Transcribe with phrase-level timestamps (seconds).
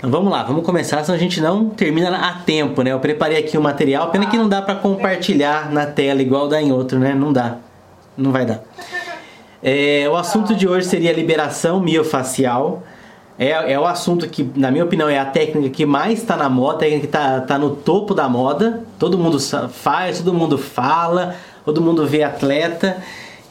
[0.00, 2.90] Então vamos lá, vamos começar, senão a gente não termina a tempo, né?
[2.90, 6.58] Eu preparei aqui o material, pena que não dá para compartilhar na tela igual dá
[6.58, 7.12] em outro, né?
[7.12, 7.58] Não dá,
[8.16, 8.62] não vai dar.
[9.62, 12.82] É, o assunto de hoje seria liberação miofacial.
[13.38, 16.48] É, é o assunto que, na minha opinião, é a técnica que mais está na
[16.48, 18.82] moda, a técnica que está tá no topo da moda.
[18.98, 22.96] Todo mundo faz, todo mundo fala, todo mundo vê atleta.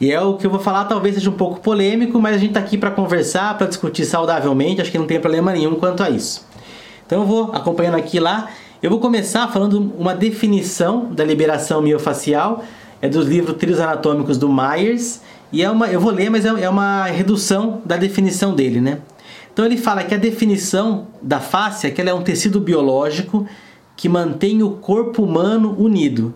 [0.00, 2.50] E é o que eu vou falar, talvez seja um pouco polêmico, mas a gente
[2.50, 6.08] está aqui para conversar, para discutir saudavelmente, acho que não tem problema nenhum quanto a
[6.08, 6.46] isso.
[7.06, 8.48] Então eu vou acompanhando aqui lá.
[8.82, 12.64] Eu vou começar falando uma definição da liberação miofacial,
[13.02, 15.20] é dos livros Trilhos Anatômicos do Myers,
[15.52, 19.00] e é uma, eu vou ler, mas é, é uma redução da definição dele, né?
[19.52, 23.46] Então ele fala que a definição da face é que ela é um tecido biológico
[23.96, 26.32] que mantém o corpo humano unido.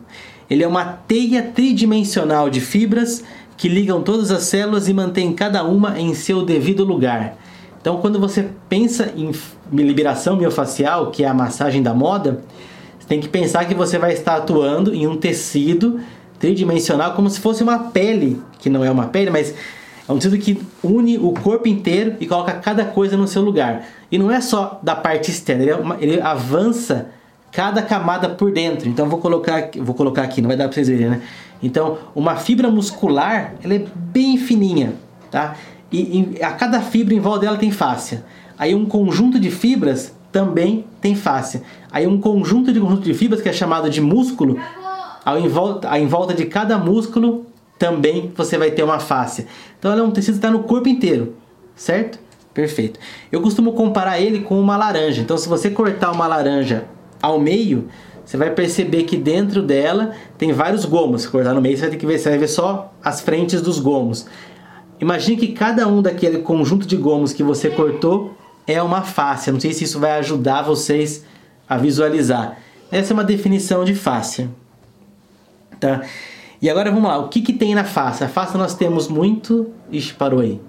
[0.50, 3.24] Ele é uma teia tridimensional de fibras
[3.56, 7.36] que ligam todas as células e mantêm cada uma em seu devido lugar.
[7.80, 9.30] Então, quando você pensa em
[9.72, 12.41] liberação miofacial, que é a massagem da moda,
[12.98, 16.00] você tem que pensar que você vai estar atuando em um tecido
[16.38, 19.55] tridimensional como se fosse uma pele, que não é uma pele, mas
[20.08, 23.86] é um tecido que une o corpo inteiro e coloca cada coisa no seu lugar.
[24.10, 27.10] E não é só da parte externa, ele, é uma, ele avança
[27.55, 28.88] cada camada por dentro.
[28.88, 31.22] Então vou colocar, vou colocar aqui, não vai dar para vocês verem, né?
[31.62, 34.94] Então, uma fibra muscular, ela é bem fininha,
[35.30, 35.55] tá?
[35.91, 38.25] E, e a cada fibra em volta dela tem fáscia.
[38.58, 41.62] Aí um conjunto de fibras também tem fáscia.
[41.91, 44.58] Aí um conjunto de conjunto de fibras que é chamado de músculo,
[45.25, 47.47] ao em volta, em volta de cada músculo
[47.78, 49.47] também você vai ter uma fáscia.
[49.78, 51.36] Então ela é um tecido que está no corpo inteiro,
[51.77, 52.19] certo?
[52.52, 52.98] Perfeito.
[53.30, 55.22] Eu costumo comparar ele com uma laranja.
[55.22, 56.84] Então se você cortar uma laranja
[57.25, 57.89] ao meio,
[58.22, 61.22] você vai perceber que dentro dela tem vários gomos.
[61.22, 63.62] Se cortar no meio, você vai ter que ver, você vai ver só as frentes
[63.62, 64.27] dos gomos.
[65.00, 68.34] Imagine que cada um daquele conjunto de gomos que você cortou
[68.66, 69.50] é uma face.
[69.50, 71.25] Não sei se isso vai ajudar vocês
[71.66, 72.59] a visualizar.
[72.93, 74.48] Essa é uma definição de face.
[75.81, 76.03] Tá?
[76.60, 78.22] E agora vamos lá, o que, que tem na face?
[78.22, 79.71] A face nós temos muito.
[79.91, 80.60] Ixi, parou aí.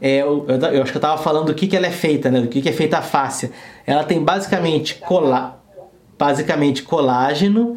[0.00, 2.30] É, eu, eu, eu, acho que eu estava falando do que, que ela é feita,
[2.30, 2.40] né?
[2.40, 3.50] Do que, que é feita a face.
[3.86, 5.60] Ela tem basicamente, cola,
[6.18, 7.76] basicamente colágeno,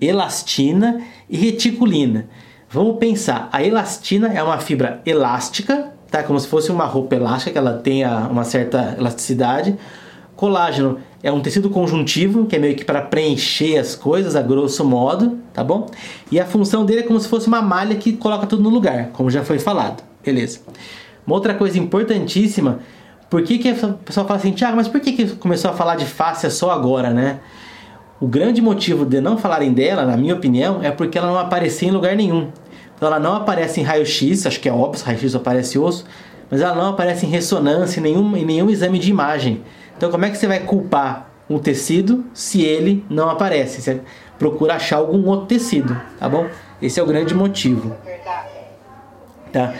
[0.00, 2.28] elastina e reticulina.
[2.68, 6.22] Vamos pensar, a elastina é uma fibra elástica, tá?
[6.22, 9.76] Como se fosse uma roupa elástica, que ela tenha uma certa elasticidade.
[10.34, 14.84] Colágeno é um tecido conjuntivo, que é meio que para preencher as coisas, a grosso
[14.84, 15.86] modo, tá bom?
[16.30, 19.08] E a função dele é como se fosse uma malha que coloca tudo no lugar,
[19.12, 20.02] como já foi falado.
[20.24, 20.60] Beleza.
[21.26, 22.80] Uma outra coisa importantíssima,
[23.28, 25.96] por que, que a pessoa fala assim, Tiago, mas por que, que começou a falar
[25.96, 27.40] de fáscia só agora, né?
[28.20, 31.88] O grande motivo de não falarem dela, na minha opinião, é porque ela não aparecia
[31.88, 32.50] em lugar nenhum.
[32.96, 36.06] Então ela não aparece em raio-x, acho que é óbvio, raio-x aparece osso,
[36.50, 39.62] mas ela não aparece em ressonância, em nenhum, em nenhum exame de imagem.
[39.96, 43.82] Então como é que você vai culpar um tecido se ele não aparece?
[43.82, 44.00] Você
[44.38, 46.46] procura achar algum outro tecido, tá bom?
[46.80, 47.94] Esse é o grande motivo.
[49.52, 49.74] Tá?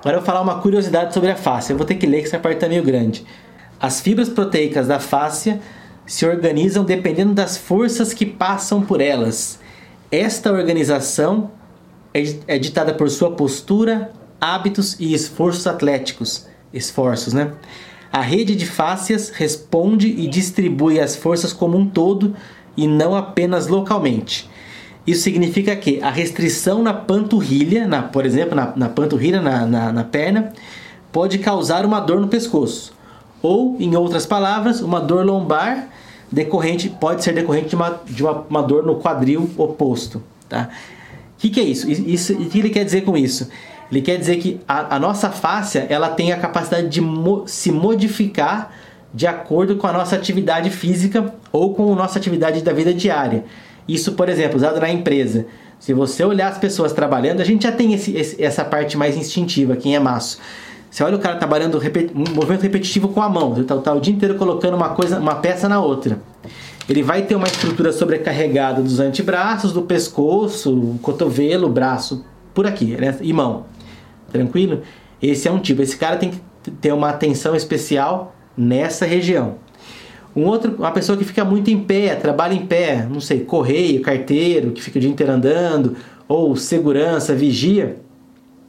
[0.00, 1.72] Agora eu vou falar uma curiosidade sobre a face.
[1.72, 3.24] Eu vou ter que ler que essa parte está meio grande.
[3.78, 5.58] As fibras proteicas da face
[6.06, 9.60] se organizam dependendo das forças que passam por elas.
[10.10, 11.50] Esta organização
[12.14, 14.10] é, é ditada por sua postura,
[14.40, 16.46] hábitos e esforços atléticos.
[16.72, 17.52] Esforços, né?
[18.12, 22.34] A rede de fáscias responde e distribui as forças como um todo
[22.76, 24.50] e não apenas localmente.
[25.06, 29.92] Isso significa que a restrição na panturrilha, na, por exemplo, na, na panturrilha, na, na,
[29.92, 30.52] na perna,
[31.10, 32.92] pode causar uma dor no pescoço.
[33.42, 35.88] Ou, em outras palavras, uma dor lombar
[36.30, 40.22] decorrente pode ser decorrente de uma, de uma, uma dor no quadril oposto.
[40.48, 40.68] Tá?
[41.36, 41.90] O que, que é isso?
[41.90, 42.34] isso?
[42.34, 43.48] O que ele quer dizer com isso?
[43.90, 47.72] Ele quer dizer que a, a nossa face ela tem a capacidade de mo se
[47.72, 48.72] modificar
[49.12, 53.44] de acordo com a nossa atividade física ou com a nossa atividade da vida diária.
[53.92, 55.46] Isso, por exemplo, usado na empresa.
[55.80, 59.16] Se você olhar as pessoas trabalhando, a gente já tem esse, esse, essa parte mais
[59.16, 60.38] instintiva, quem é maço.
[60.88, 64.00] Você olha o cara trabalhando um movimento repetitivo com a mão, ele está tá o
[64.00, 66.20] dia inteiro colocando uma coisa, uma peça na outra.
[66.88, 73.16] Ele vai ter uma estrutura sobrecarregada dos antebraços, do pescoço, cotovelo, braço, por aqui, né?
[73.20, 73.66] e mão.
[74.30, 74.82] Tranquilo?
[75.20, 75.82] Esse é um tipo.
[75.82, 79.56] Esse cara tem que ter uma atenção especial nessa região.
[80.34, 84.00] Um outro, uma pessoa que fica muito em pé, trabalha em pé, não sei, correio,
[84.00, 85.96] carteiro, que fica o dia inteiro andando,
[86.28, 87.96] ou segurança, vigia,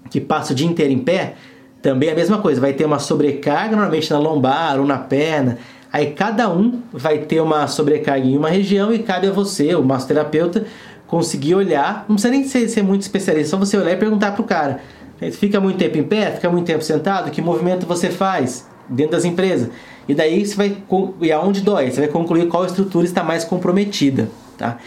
[0.10, 1.36] que passa o dia inteiro em pé,
[1.82, 5.58] também é a mesma coisa, vai ter uma sobrecarga normalmente na lombar ou na perna.
[5.92, 9.84] Aí cada um vai ter uma sobrecarga em uma região e cabe a você, o
[9.84, 10.66] massoterapeuta,
[11.08, 12.06] conseguir olhar.
[12.08, 14.80] Não precisa nem ser, ser muito especialista, só você olhar e perguntar pro cara.
[15.34, 16.32] Fica muito tempo em pé?
[16.32, 17.30] Fica muito tempo sentado?
[17.30, 18.68] Que movimento você faz?
[18.92, 19.70] Dentro das empresas.
[20.08, 20.78] E daí você vai
[21.22, 24.78] e aonde dói, você vai concluir qual estrutura está mais comprometida, tá?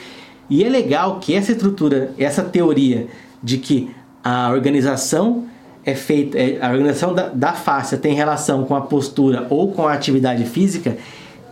[0.48, 3.06] E é legal que essa estrutura, essa teoria
[3.42, 3.90] de que
[4.22, 5.44] a organização
[5.84, 9.86] é feita, é, a organização da, da face tem relação com a postura ou com
[9.86, 10.96] a atividade física,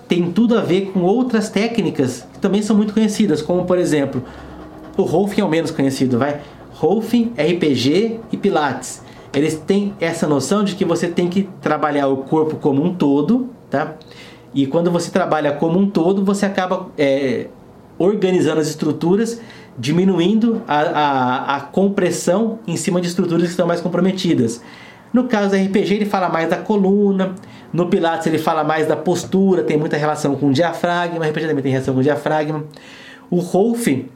[0.08, 4.22] tem tudo a ver com outras técnicas que também são muito conhecidas, como por exemplo,
[4.96, 6.40] o Rolfing é o menos conhecido, vai?
[6.74, 9.02] Rolfing, RPG e Pilates.
[9.34, 13.48] Eles têm essa noção de que você tem que trabalhar o corpo como um todo,
[13.70, 13.94] tá?
[14.54, 17.46] E quando você trabalha como um todo, você acaba é,
[17.98, 19.40] organizando as estruturas,
[19.78, 24.60] diminuindo a, a, a compressão em cima de estruturas que estão mais comprometidas.
[25.12, 27.34] No caso do RPG, ele fala mais da coluna.
[27.72, 31.18] No Pilates, ele fala mais da postura, tem muita relação com o diafragma.
[31.18, 32.64] O RPG também tem relação com o diafragma.
[33.30, 34.08] O Rolfing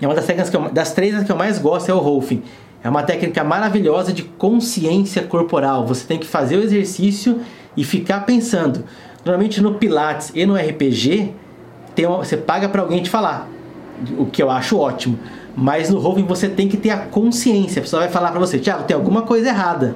[0.00, 2.42] é uma das técnicas que eu, das três que eu mais gosto é o Rolfing.
[2.84, 5.86] É uma técnica maravilhosa de consciência corporal.
[5.86, 7.40] Você tem que fazer o exercício
[7.76, 8.84] e ficar pensando.
[9.24, 11.32] Normalmente no Pilates e no RPG,
[12.00, 13.48] uma, você paga para alguém te falar,
[14.18, 15.18] o que eu acho ótimo.
[15.54, 17.80] Mas no roving você tem que ter a consciência.
[17.80, 19.94] A pessoa vai falar para você, Tiago, tem alguma coisa errada.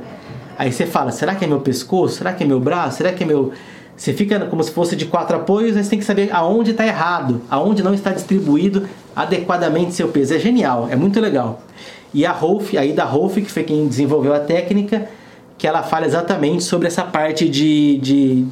[0.58, 2.16] Aí você fala, será que é meu pescoço?
[2.16, 2.98] Será que é meu braço?
[2.98, 3.52] Será que é meu.
[3.96, 6.86] Você fica como se fosse de quatro apoios, mas você tem que saber aonde está
[6.86, 10.34] errado, aonde não está distribuído adequadamente seu peso.
[10.34, 11.62] É genial, é muito legal.
[12.14, 15.08] E a Rolf, aí da Rolf, que foi quem desenvolveu a técnica,
[15.58, 18.46] que ela fala exatamente sobre essa parte de, de,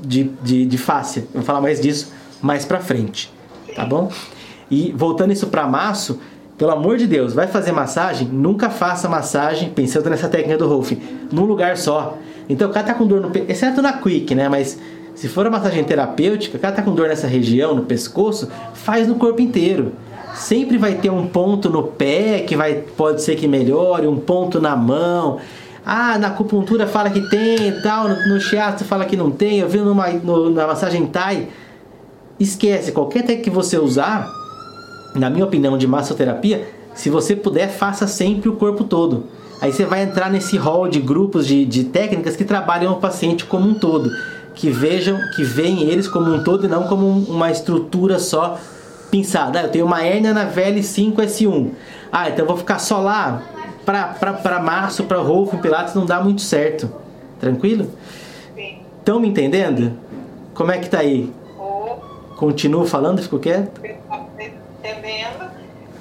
[0.00, 1.20] de, de, de fáscia.
[1.20, 2.12] Eu vou falar mais disso
[2.42, 3.32] mais pra frente,
[3.74, 4.10] tá bom?
[4.70, 6.20] E voltando isso para maço,
[6.58, 8.28] pelo amor de Deus, vai fazer massagem?
[8.28, 10.92] Nunca faça massagem pensando nessa técnica do Rolf,
[11.30, 12.16] num lugar só.
[12.48, 14.48] Então o cara tá com dor no pescoço, exceto na Quick, né?
[14.48, 14.78] Mas
[15.14, 19.06] se for uma massagem terapêutica, o cara tá com dor nessa região, no pescoço, faz
[19.06, 19.92] no corpo inteiro.
[20.36, 24.60] Sempre vai ter um ponto no pé que vai, pode ser que melhore, um ponto
[24.60, 25.38] na mão.
[25.84, 29.60] Ah, na acupuntura fala que tem e tal, no, no shiatsu fala que não tem.
[29.60, 31.48] Eu vi numa, no, na massagem Thai,
[32.38, 34.30] esquece, qualquer técnica que você usar,
[35.14, 39.24] na minha opinião, de massoterapia, se você puder, faça sempre o corpo todo.
[39.60, 43.46] Aí você vai entrar nesse hall de grupos de, de técnicas que trabalham o paciente
[43.46, 44.10] como um todo,
[44.54, 48.58] que vejam, que veem eles como um todo e não como uma estrutura só
[49.10, 49.60] pensada.
[49.60, 51.70] Ah, eu tenho uma hérnia na VL5S1.
[52.12, 53.42] Ah, então eu vou ficar só lá
[53.84, 56.92] para março, para Rolf, Pilates, não dá muito certo.
[57.38, 57.90] Tranquilo?
[58.98, 59.96] Estão me entendendo?
[60.54, 61.32] Como é que tá aí?
[62.36, 63.80] Continuo falando, ficou quieto?
[64.78, 65.50] Entendendo,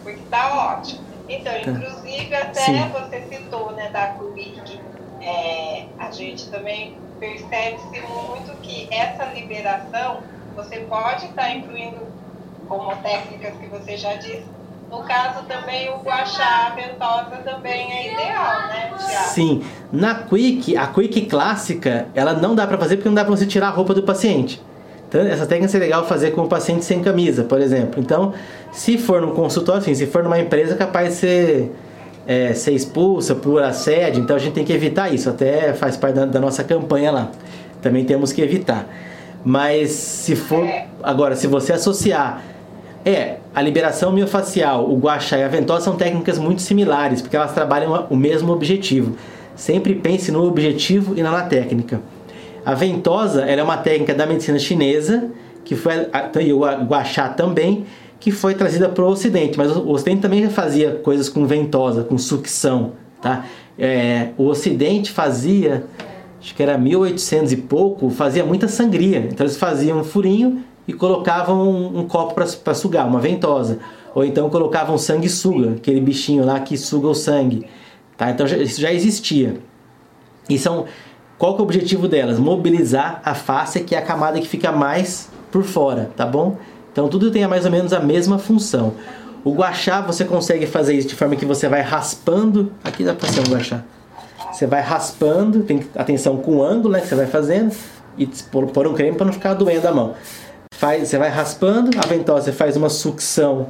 [0.04, 1.01] porque tá ótimo.
[1.30, 1.72] Então, tá.
[1.72, 2.90] inclusive, até Sim.
[2.90, 4.80] você citou, né, da CUBIC,
[5.22, 10.19] é, a gente também percebe-se muito que essa liberação
[10.56, 12.15] você pode estar tá incluindo
[12.68, 14.46] como técnicas que você já disse.
[14.90, 19.30] No caso também o guachá, a ventosa também é ideal, né, Tiago?
[19.30, 19.64] Sim.
[19.92, 23.46] Na Quick, a Quick clássica, ela não dá para fazer porque não dá para você
[23.46, 24.62] tirar a roupa do paciente.
[25.08, 28.02] Então, essa técnica seria legal fazer com o paciente sem camisa, por exemplo.
[28.02, 28.34] Então,
[28.72, 31.76] se for no consultório, assim, se for numa empresa, é capaz de ser,
[32.28, 36.16] é, ser expulsa por assédio, então a gente tem que evitar isso, até faz parte
[36.16, 37.32] da, da nossa campanha lá.
[37.82, 38.88] Também temos que evitar.
[39.44, 40.68] Mas se for.
[41.04, 42.42] Agora, se você associar.
[43.06, 47.54] É, a liberação miofacial, o guaxá e a ventosa são técnicas muito similares, porque elas
[47.54, 49.15] trabalham o mesmo objetivo.
[49.56, 52.01] Sempre pense no objetivo e não na técnica.
[52.65, 55.30] A ventosa é uma técnica da medicina chinesa,
[55.63, 55.94] que foi,
[56.41, 57.86] e o guachá também,
[58.20, 59.56] que foi trazida para o Ocidente.
[59.56, 62.94] Mas o Ocidente também já fazia coisas com ventosa, com sucção.
[63.22, 63.46] Tá?
[63.77, 65.86] É, o Ocidente fazia,
[66.41, 69.20] acho que era 1800 e pouco, fazia muita sangria.
[69.20, 73.80] Então eles faziam um furinho e colocavam um, um copo para sugar, uma ventosa.
[74.13, 77.68] Ou então colocavam sanguessuga, aquele bichinho lá que suga o sangue.
[78.18, 78.32] Tá?
[78.32, 79.58] Então já, isso já existia.
[80.50, 80.86] E são
[81.38, 82.39] qual que é o objetivo delas?
[82.39, 86.58] Mobilizar a face, que é a camada que fica mais por fora, tá bom?
[86.92, 88.94] Então tudo tem mais ou menos a mesma função.
[89.44, 92.72] O guachá você consegue fazer isso de forma que você vai raspando.
[92.84, 93.84] Aqui dá para ser um guachá.
[94.51, 97.75] Você vai raspando, tem atenção com o ângulo né, que você vai fazendo
[98.18, 100.15] e pôr um creme para não ficar doendo a mão.
[100.77, 103.67] Faz, você vai raspando, a ventosa você faz uma sucção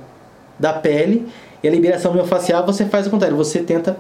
[0.58, 1.28] da pele
[1.62, 3.98] e a liberação miofascial você faz o contrário, você tenta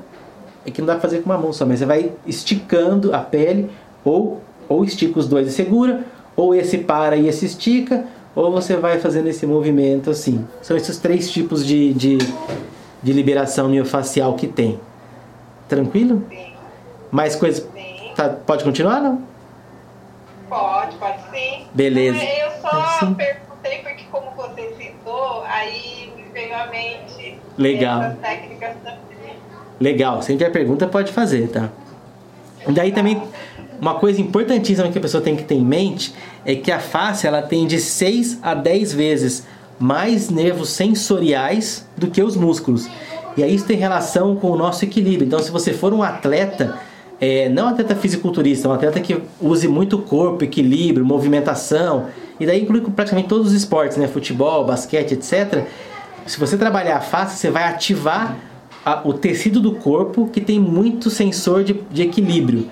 [0.66, 3.20] é que não dá pra fazer com uma mão só, mas você vai esticando a
[3.20, 3.70] pele,
[4.04, 6.04] ou, ou estica os dois e segura,
[6.36, 10.46] ou esse para e esse estica, ou você vai fazendo esse movimento assim.
[10.64, 12.18] São esses três tipos de, de,
[13.02, 14.80] de liberação miofacial que tem.
[15.70, 16.24] Tranquilo?
[17.12, 17.66] Mais coisas?
[18.16, 19.22] Tá, pode continuar, não?
[20.50, 21.66] Pode, pode sim.
[21.74, 22.24] Beleza.
[22.24, 23.14] Eu só sim.
[23.14, 28.04] perguntei porque como você citou, aí me veio à mente Legal.
[28.04, 29.36] essas técnicas também.
[29.80, 31.70] Legal, se tiver pergunta pode fazer, tá?
[32.68, 33.22] Daí também
[33.80, 36.14] uma coisa importantíssima que a pessoa tem que ter em mente
[36.46, 39.46] é que a face ela tem de 6 a 10 vezes
[39.78, 42.88] mais nervos sensoriais do que os músculos.
[43.36, 45.28] E aí isso tem relação com o nosso equilíbrio.
[45.28, 46.80] Então, se você for um atleta,
[47.20, 52.08] é, não atleta fisiculturista, um atleta que use muito corpo, equilíbrio, movimentação,
[52.40, 54.08] e daí inclui praticamente todos os esportes, né?
[54.08, 55.66] Futebol, basquete, etc.
[56.26, 58.36] Se você trabalhar a face, você vai ativar
[58.86, 62.70] a, o tecido do corpo que tem muito sensor de, de equilíbrio.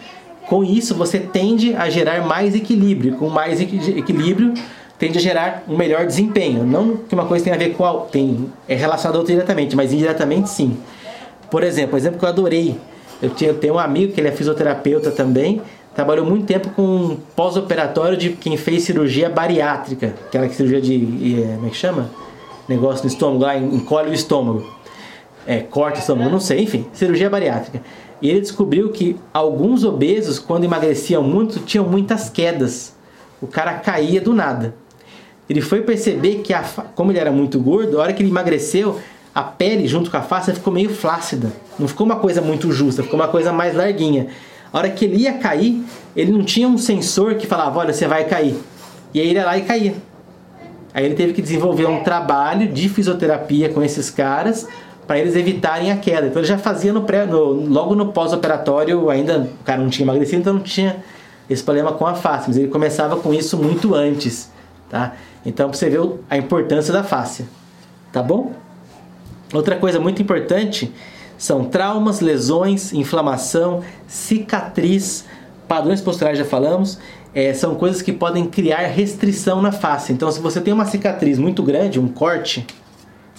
[0.47, 3.15] Com isso, você tende a gerar mais equilíbrio.
[3.15, 4.53] Com mais equilíbrio,
[4.99, 6.65] tende a gerar um melhor desempenho.
[6.65, 10.49] Não que uma coisa tenha a ver com a, tem é relacionado diretamente, mas indiretamente
[10.49, 10.77] sim.
[11.49, 12.77] Por exemplo, um exemplo que eu adorei.
[13.23, 15.61] Eu, tenho um amigo que ele é fisioterapeuta também,
[15.95, 21.67] trabalhou muito tempo com pós-operatório de quem fez cirurgia bariátrica, aquela cirurgia de é, como
[21.67, 22.09] é que chama?
[22.67, 24.65] Negócio no estômago lá, encolhe o estômago.
[25.47, 27.81] É, corta o estômago, não sei, enfim, cirurgia bariátrica.
[28.21, 32.93] E ele descobriu que alguns obesos, quando emagreciam muito, tinham muitas quedas.
[33.41, 34.75] O cara caía do nada.
[35.49, 36.61] Ele foi perceber que, a,
[36.95, 38.99] como ele era muito gordo, a hora que ele emagreceu,
[39.33, 41.51] a pele junto com a face ficou meio flácida.
[41.79, 44.27] Não ficou uma coisa muito justa, ficou uma coisa mais larguinha.
[44.71, 45.83] A hora que ele ia cair,
[46.15, 48.55] ele não tinha um sensor que falava: olha, você vai cair.
[49.13, 49.95] E aí ele ia lá e caía.
[50.93, 54.67] Aí ele teve que desenvolver um trabalho de fisioterapia com esses caras
[55.07, 56.27] para eles evitarem a queda.
[56.27, 60.05] Então ele já fazia no pré, no, logo no pós-operatório, ainda o cara não tinha
[60.05, 61.03] emagrecido, então não tinha
[61.49, 64.49] esse problema com a face, mas ele começava com isso muito antes,
[64.89, 65.13] tá?
[65.45, 65.97] Então você vê
[66.29, 67.45] a importância da face,
[68.11, 68.53] tá bom?
[69.53, 70.91] Outra coisa muito importante
[71.37, 75.25] são traumas, lesões, inflamação, cicatriz,
[75.67, 76.99] padrões posturais já falamos,
[77.33, 80.13] é, são coisas que podem criar restrição na face.
[80.13, 82.65] Então se você tem uma cicatriz muito grande, um corte,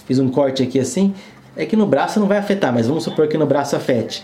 [0.05, 1.13] fiz um corte aqui assim,
[1.55, 4.23] é que no braço não vai afetar, mas vamos supor que no braço afete.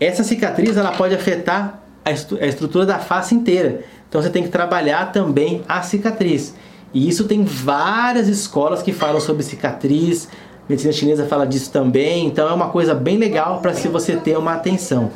[0.00, 3.84] Essa cicatriz ela pode afetar a, estru a estrutura da face inteira.
[4.08, 6.54] Então você tem que trabalhar também a cicatriz.
[6.92, 10.28] E isso tem várias escolas que falam sobre cicatriz.
[10.68, 12.26] Medicina chinesa fala disso também.
[12.26, 15.10] Então é uma coisa bem legal para se você ter uma atenção.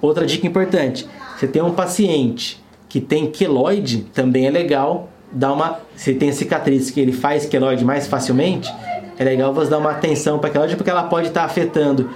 [0.00, 1.06] Outra dica importante:
[1.36, 5.80] você tem um paciente que tem queloide, também é legal dar uma.
[5.94, 8.72] Se tem cicatriz que ele faz queloide mais facilmente,
[9.18, 12.10] é legal você dar uma atenção para aquela porque ela pode estar tá afetando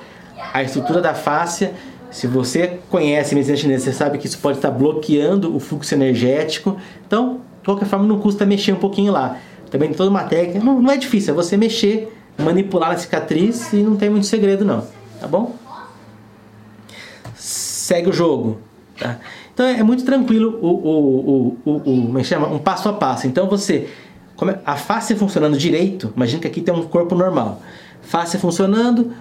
[0.53, 1.71] a estrutura da face.
[2.11, 5.95] Se você conhece medicina chinesa, você sabe que isso pode estar tá bloqueando o fluxo
[5.95, 6.77] energético.
[7.07, 9.37] Então, de qualquer forma, não custa mexer um pouquinho lá.
[9.71, 10.65] Também tem toda uma técnica.
[10.65, 14.65] Não, não é difícil, é você mexer, manipular a cicatriz e não tem muito segredo,
[14.65, 14.87] não.
[15.21, 15.55] Tá bom?
[17.35, 18.59] Segue o jogo.
[18.99, 19.19] Tá?
[19.53, 22.49] Então é muito tranquilo o, o, o, o, o, como é chama?
[22.49, 23.27] um passo a passo.
[23.27, 23.89] Então você
[24.49, 27.61] é, a face funcionando direito, imagina que aqui tem um corpo normal.
[28.01, 29.13] Face funcionando,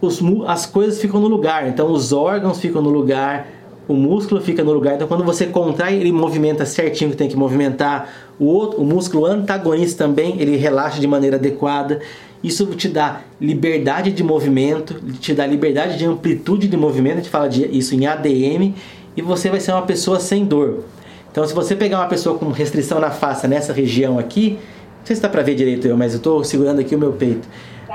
[0.00, 3.46] os, as coisas ficam no lugar, então os órgãos ficam no lugar,
[3.86, 4.94] o músculo fica no lugar.
[4.94, 8.08] Então quando você contrai, ele movimenta certinho que tem que movimentar.
[8.38, 12.00] O outro, o músculo antagonista também, ele relaxa de maneira adequada.
[12.44, 17.30] Isso te dá liberdade de movimento, te dá liberdade de amplitude de movimento, a gente
[17.30, 18.74] fala de, isso em ADM,
[19.16, 20.84] e você vai ser uma pessoa sem dor.
[21.32, 24.58] Então, se você pegar uma pessoa com restrição na face nessa região aqui,
[24.98, 27.14] não sei se dá pra ver direito eu, mas eu estou segurando aqui o meu
[27.14, 27.48] peito,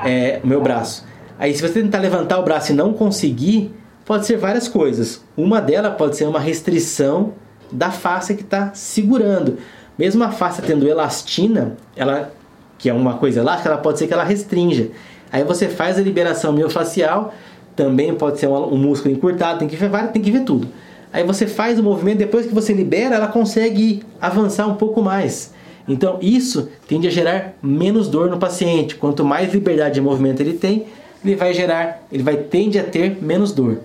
[0.04, 1.06] é, o meu braço.
[1.38, 3.72] Aí, se você tentar levantar o braço e não conseguir,
[4.04, 5.24] pode ser várias coisas.
[5.36, 7.34] Uma delas pode ser uma restrição
[7.70, 9.58] da face que está segurando.
[9.96, 12.32] Mesmo a face tendo elastina, ela,
[12.80, 14.88] que é uma coisa elástica, ela pode ser que ela restrinja.
[15.30, 17.32] Aí você faz a liberação miofascial,
[17.76, 20.66] também pode ser um, um músculo encurtado, tem que ver, tem que ver tudo.
[21.12, 25.52] Aí você faz o movimento, depois que você libera, ela consegue avançar um pouco mais.
[25.86, 28.94] Então isso tende a gerar menos dor no paciente.
[28.94, 30.86] Quanto mais liberdade de movimento ele tem,
[31.22, 33.78] ele vai gerar, ele vai tende a ter menos dor.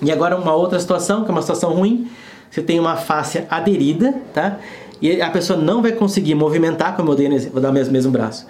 [0.00, 2.08] E agora uma outra situação, que é uma situação ruim,
[2.50, 4.58] você tem uma face aderida, tá?
[5.00, 8.12] E a pessoa não vai conseguir movimentar, como eu dei, vou dar o mesmo, mesmo
[8.12, 8.46] braço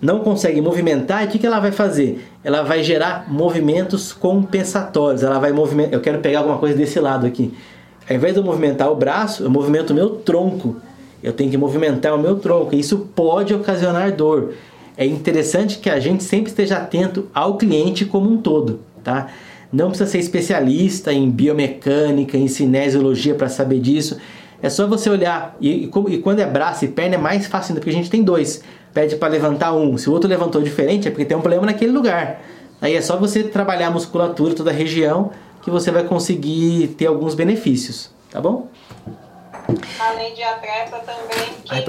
[0.00, 2.26] não consegue movimentar, e o que, que ela vai fazer?
[2.42, 5.22] Ela vai gerar movimentos compensatórios.
[5.22, 5.92] Ela vai movimentar.
[5.92, 7.52] Eu quero pegar alguma coisa desse lado aqui.
[8.08, 10.76] Ao invés de eu movimentar o braço, eu movimento o meu tronco.
[11.22, 12.74] Eu tenho que movimentar o meu tronco.
[12.74, 14.54] Isso pode ocasionar dor.
[14.96, 19.28] É interessante que a gente sempre esteja atento ao cliente como um todo, tá?
[19.72, 24.18] Não precisa ser especialista em biomecânica, em cinesiologia para saber disso.
[24.62, 25.56] É só você olhar.
[25.60, 28.22] E, e, quando é braço e perna é mais fácil ainda, porque a gente tem
[28.22, 28.62] dois
[28.92, 29.96] pede para levantar um.
[29.96, 32.40] Se o outro levantou diferente, é porque tem um problema naquele lugar.
[32.80, 35.30] Aí é só você trabalhar a musculatura, toda a região,
[35.62, 38.68] que você vai conseguir ter alguns benefícios, tá bom?
[39.98, 41.82] Além de atleta também, quem Ai,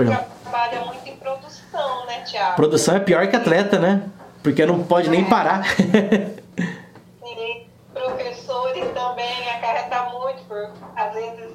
[0.44, 2.56] trabalha muito em produção, né, Tiago?
[2.56, 4.04] Produção é pior que atleta, né?
[4.44, 5.12] Porque não pode é.
[5.12, 5.66] nem parar.
[7.94, 11.52] Professores também acarreta muito, por, às vezes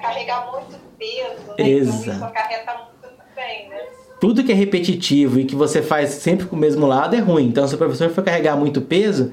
[0.00, 1.68] carregar muito peso, né?
[1.68, 2.16] Exato.
[2.16, 3.78] Então acarreta muito também, né?
[4.18, 7.48] Tudo que é repetitivo e que você faz sempre com o mesmo lado é ruim.
[7.48, 9.32] Então, se o professor for carregar muito peso,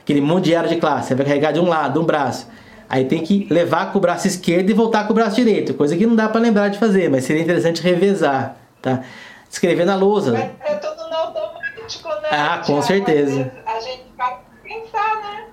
[0.00, 2.48] aquele monte de área de classe, você vai carregar de um lado, um braço.
[2.88, 5.96] Aí tem que levar com o braço esquerdo e voltar com o braço direito, coisa
[5.96, 9.02] que não dá para lembrar de fazer, mas seria interessante revezar, tá?
[9.48, 10.32] Escrever na lousa.
[10.32, 12.28] Mas é tudo no automático, né?
[12.30, 13.52] Ah, com certeza.
[13.64, 14.05] A gente?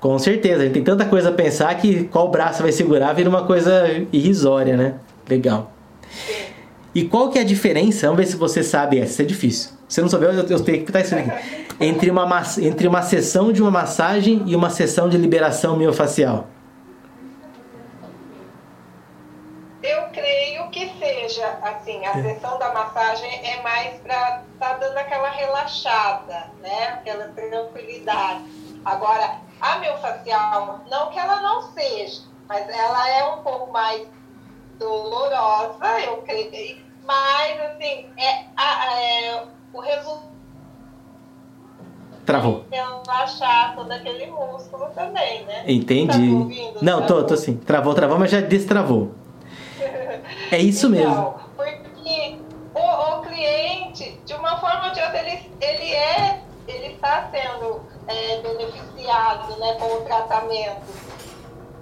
[0.04, 3.30] Com certeza, a gente tem tanta coisa a pensar que qual braço vai segurar vira
[3.30, 4.96] uma coisa irrisória, né?
[5.30, 5.72] Legal.
[6.94, 8.08] E qual que é a diferença?
[8.08, 9.72] Vamos ver se você sabe essa, isso é difícil.
[9.88, 11.32] Se não souber, eu, tenho que estar isso aqui.
[11.80, 16.48] Entre uma, entre uma sessão de uma massagem e uma sessão de liberação miofacial.
[19.82, 22.24] Eu creio que seja, assim, a é.
[22.24, 26.88] sessão da massagem é mais para estar tá dando aquela relaxada, né?
[26.90, 28.44] Aquela tranquilidade.
[28.84, 34.06] Agora, a miofacial, não que ela não seja, mas ela é um pouco mais
[34.78, 40.34] dolorosa, eu creio, mas assim, é, a, é o resultado.
[42.26, 42.66] Travou.
[42.70, 45.64] Relaxar todo aquele músculo também, né?
[45.66, 46.08] Entendi.
[46.08, 47.56] Tá ouvindo, não, tô, tô sim.
[47.58, 49.12] Travou, travou, mas já destravou.
[50.52, 51.36] É isso então, mesmo.
[51.56, 52.40] Porque
[52.74, 57.82] o, o, cliente, de uma forma ou de outra, ele, ele é, ele está sendo
[58.08, 60.82] é, beneficiado né, com o tratamento.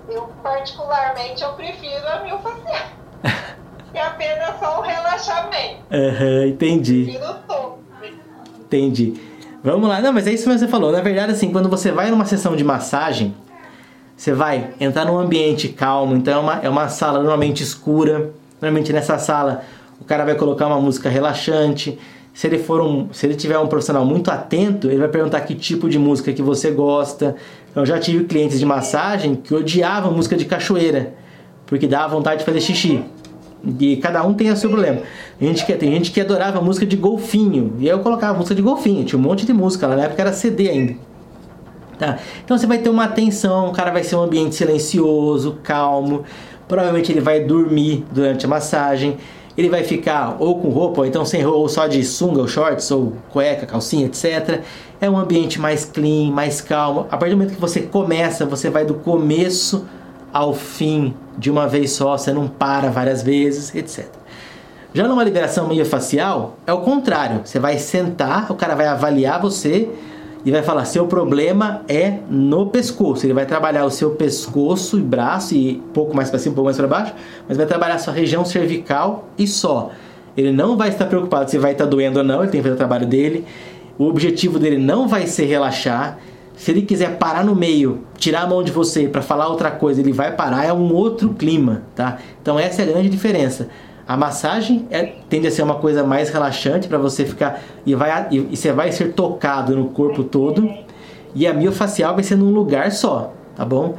[0.09, 3.01] Eu, particularmente, eu prefiro a miofacial.
[3.91, 5.81] que é apenas só um relaxamento.
[5.91, 7.03] Uhum, entendi.
[7.03, 7.79] Prefiro todo.
[8.59, 9.13] Entendi.
[9.63, 10.01] Vamos lá.
[10.01, 10.91] Não, mas é isso que você falou.
[10.91, 13.35] Na verdade, assim, quando você vai numa sessão de massagem,
[14.15, 18.31] você vai entrar num ambiente calmo, então é uma, é uma sala normalmente escura.
[18.61, 19.63] Normalmente nessa sala
[19.99, 21.99] o cara vai colocar uma música relaxante.
[22.33, 25.53] Se ele for um, se ele tiver um profissional muito atento, ele vai perguntar que
[25.53, 27.35] tipo de música que você gosta.
[27.75, 31.13] Eu já tive clientes de massagem que odiavam música de cachoeira,
[31.65, 33.03] porque dava vontade de fazer xixi.
[33.79, 35.01] E cada um tem o seu problema.
[35.39, 37.75] A gente que, tem gente que adorava música de golfinho.
[37.79, 39.03] E eu colocava música de golfinho.
[39.03, 39.85] Tinha um monte de música.
[39.85, 40.95] Lá na época era CD ainda.
[41.99, 42.17] Tá?
[42.43, 46.23] Então você vai ter uma atenção, o cara vai ser um ambiente silencioso, calmo.
[46.67, 49.17] Provavelmente ele vai dormir durante a massagem.
[49.57, 52.47] Ele vai ficar ou com roupa, ou então sem roupa, ou só de sunga ou
[52.47, 54.61] shorts, ou cueca, calcinha, etc.
[54.99, 57.07] É um ambiente mais clean, mais calmo.
[57.11, 59.85] A partir do momento que você começa, você vai do começo
[60.31, 64.07] ao fim de uma vez só, você não para várias vezes, etc.
[64.93, 67.41] Já numa liberação meio facial, é o contrário.
[67.45, 69.89] Você vai sentar, o cara vai avaliar você
[70.43, 73.25] e vai falar: seu problema é no pescoço.
[73.25, 76.65] Ele vai trabalhar o seu pescoço e braço, e pouco mais para cima, um pouco
[76.65, 77.13] mais para baixo,
[77.47, 79.91] mas vai trabalhar a sua região cervical e só.
[80.35, 82.75] Ele não vai estar preocupado se vai estar doendo ou não, ele tem que fazer
[82.75, 83.45] o trabalho dele.
[83.97, 86.17] O objetivo dele não vai ser relaxar.
[86.55, 89.99] Se ele quiser parar no meio, tirar a mão de você para falar outra coisa,
[89.99, 92.19] ele vai parar, é um outro clima, tá?
[92.41, 93.67] Então essa é a grande diferença.
[94.07, 98.27] A massagem é, tende a ser uma coisa mais relaxante para você ficar e vai
[98.31, 100.71] e, e, você vai ser tocado no corpo todo
[101.33, 103.95] e a miofacial vai ser num lugar só, tá bom?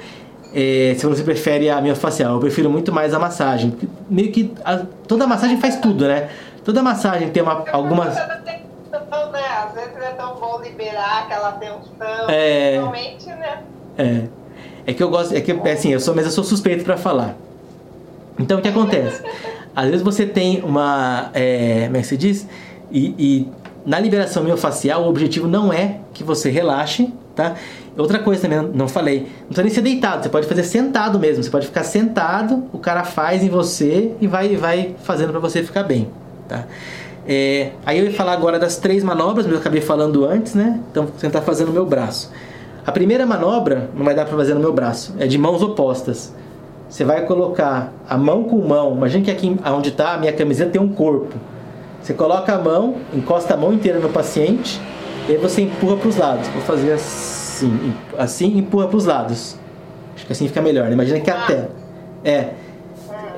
[0.55, 3.75] É, se você prefere a miofacial, eu prefiro muito mais a massagem.
[4.11, 6.29] Meio que a, toda massagem faz tudo, né?
[6.63, 8.15] Toda massagem tem uma, algumas
[9.33, 9.41] né?
[9.65, 13.63] Às vezes é tão bom liberar aquela tensão, é, né?
[13.99, 14.23] É.
[14.87, 17.37] É que eu gosto, é que assim, eu sou, mas eu sou suspeito para falar.
[18.39, 19.23] Então o que acontece?
[19.75, 21.31] Às vezes você tem uma.
[21.35, 22.47] É, como é que se diz?
[22.91, 23.49] E, e
[23.85, 27.55] na liberação miofacial, o objetivo não é que você relaxe, tá?
[27.97, 31.43] Outra coisa também, não falei, não precisa nem ser deitado, você pode fazer sentado mesmo,
[31.43, 35.63] você pode ficar sentado, o cara faz em você e vai, vai fazendo para você
[35.63, 36.09] ficar bem,
[36.49, 36.65] tá?
[37.27, 40.81] É, aí eu ia falar agora das três manobras, mas eu acabei falando antes, né?
[40.91, 42.33] Então vou tentar fazer no meu braço.
[42.85, 46.33] A primeira manobra, não vai dar para fazer no meu braço, é de mãos opostas.
[46.93, 48.95] Você vai colocar a mão com mão.
[48.95, 51.35] Imagina que aqui onde está a minha camiseta tem um corpo.
[52.03, 54.79] Você coloca a mão, encosta a mão inteira no paciente
[55.27, 56.49] e aí você empurra para os lados.
[56.49, 59.57] Vou fazer assim, assim empurra para os lados.
[60.15, 60.89] Acho que assim fica melhor.
[60.89, 60.93] Né?
[60.93, 61.71] Imagina que a tela
[62.23, 62.51] é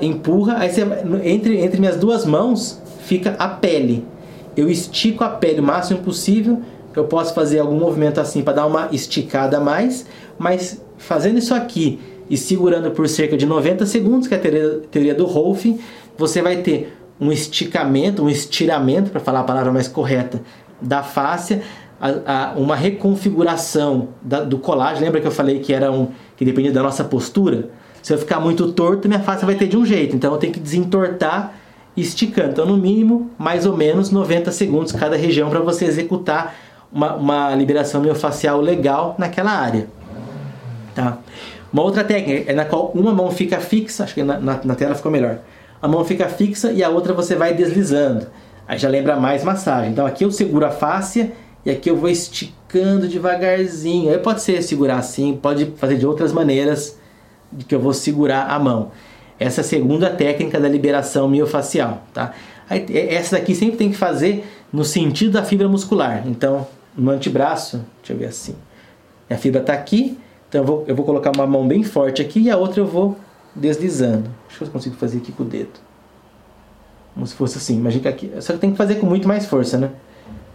[0.01, 0.81] empurra, aí você
[1.23, 4.05] entre entre minhas duas mãos fica a pele.
[4.57, 6.59] Eu estico a pele o máximo possível.
[6.93, 10.05] Eu posso fazer algum movimento assim para dar uma esticada a mais,
[10.37, 14.81] mas fazendo isso aqui e segurando por cerca de 90 segundos, que é a teoria,
[14.91, 15.65] teoria do Rolf,
[16.17, 20.41] você vai ter um esticamento, um estiramento, para falar a palavra mais correta,
[20.81, 21.61] da fáscia,
[21.99, 25.05] a, a, uma reconfiguração da, do colágeno.
[25.05, 27.69] Lembra que eu falei que era um que dependia da nossa postura?
[28.01, 30.53] Se eu ficar muito torto, minha face vai ter de um jeito, então eu tenho
[30.53, 31.53] que desentortar
[31.95, 32.49] esticando.
[32.49, 36.53] Então, no mínimo, mais ou menos 90 segundos cada região para você executar
[36.91, 39.87] uma, uma liberação miofascial legal naquela área.
[40.93, 41.17] Tá?
[41.75, 44.75] Uma outra técnica é na qual uma mão fica fixa, acho que na, na, na
[44.75, 45.39] tela ficou melhor.
[45.81, 48.27] A mão fica fixa e a outra você vai deslizando.
[48.65, 49.91] Aí já lembra mais massagem.
[49.91, 51.33] Então aqui eu seguro a fáscia
[51.65, 54.09] e aqui eu vou esticando devagarzinho.
[54.09, 56.97] Aí pode ser segurar assim, pode fazer de outras maneiras
[57.51, 58.91] de que eu vou segurar a mão.
[59.37, 62.31] Essa é a segunda técnica da liberação miofacial, tá?
[62.69, 66.23] Aí, essa daqui sempre tem que fazer no sentido da fibra muscular.
[66.25, 66.65] Então,
[66.97, 68.55] no antebraço, deixa eu ver assim.
[69.29, 70.17] A fibra está aqui,
[70.55, 72.87] então eu vou, eu vou colocar uma mão bem forte aqui e a outra eu
[72.87, 73.17] vou
[73.53, 74.29] deslizando.
[74.47, 75.81] Ver se eu consigo fazer aqui com o dedo.
[77.13, 77.75] Como se fosse assim.
[77.75, 78.31] Imagina que aqui.
[78.39, 79.91] Só que tem que fazer com muito mais força, né?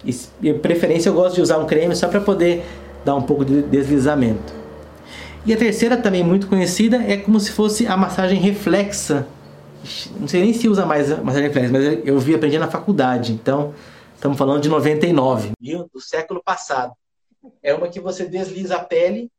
[0.03, 2.65] E, de preferência eu gosto de usar um creme só para poder
[3.05, 4.55] dar um pouco de deslizamento.
[5.45, 9.27] E a terceira, também muito conhecida, é como se fosse a massagem reflexa.
[10.19, 13.33] Não sei nem se usa mais a massagem reflexa, mas eu vi aprendi na faculdade.
[13.33, 13.75] Então,
[14.15, 15.51] estamos falando de 99,
[15.93, 16.95] do século passado.
[17.63, 19.31] É uma que você desliza a pele,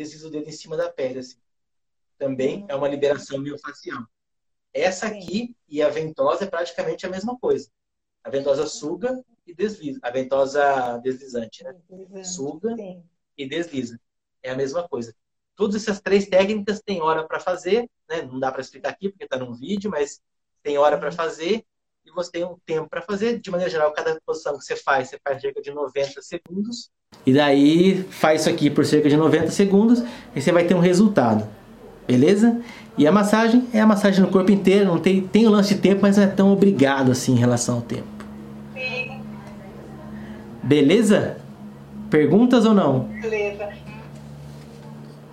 [0.00, 1.36] desliza o dedo em cima da pele, assim.
[2.18, 4.04] Também é uma liberação miofacial.
[4.72, 7.70] Essa aqui e a ventosa é praticamente a mesma coisa.
[8.22, 9.98] A ventosa suga e desliza.
[10.02, 11.74] A ventosa deslizante, né?
[12.22, 13.02] Suga Sim.
[13.36, 14.00] e desliza.
[14.42, 15.14] É a mesma coisa.
[15.54, 18.22] Todas essas três técnicas têm hora para fazer, né?
[18.22, 20.22] Não dá para explicar aqui porque está num vídeo, mas
[20.62, 21.64] tem hora para fazer
[22.04, 23.40] e você tem um tempo para fazer.
[23.40, 26.90] De maneira geral, cada posição que você faz, você faz cerca de 90 segundos.
[27.26, 30.02] E daí faz isso aqui por cerca de 90 segundos
[30.34, 31.46] e você vai ter um resultado.
[32.06, 32.60] Beleza?
[32.96, 35.80] E a massagem é a massagem no corpo inteiro, não tem, tem o lance de
[35.80, 38.08] tempo, mas não é tão obrigado assim em relação ao tempo.
[38.74, 39.22] Sim.
[40.62, 41.38] Beleza?
[42.08, 43.00] Perguntas ou não?
[43.00, 43.68] Beleza.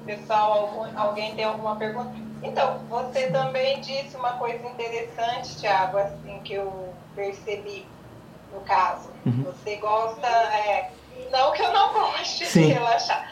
[0.06, 2.27] Pessoal, alguém tem alguma pergunta?
[2.44, 7.86] Então, você também disse uma coisa interessante, Thiago, assim, que eu percebi
[8.54, 9.10] no caso.
[9.26, 9.44] Uhum.
[9.44, 10.92] Você gosta, é,
[11.32, 12.68] não que eu não goste Sim.
[12.68, 13.32] de relaxar,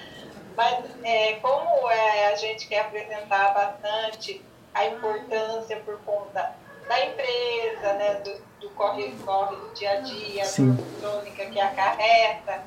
[0.55, 6.55] mas é, como é, a gente quer apresentar bastante a importância por conta
[6.87, 10.75] da empresa, né, do corre-corre do, do, dia a dia, Sim.
[10.75, 12.63] da crônica que acarreta,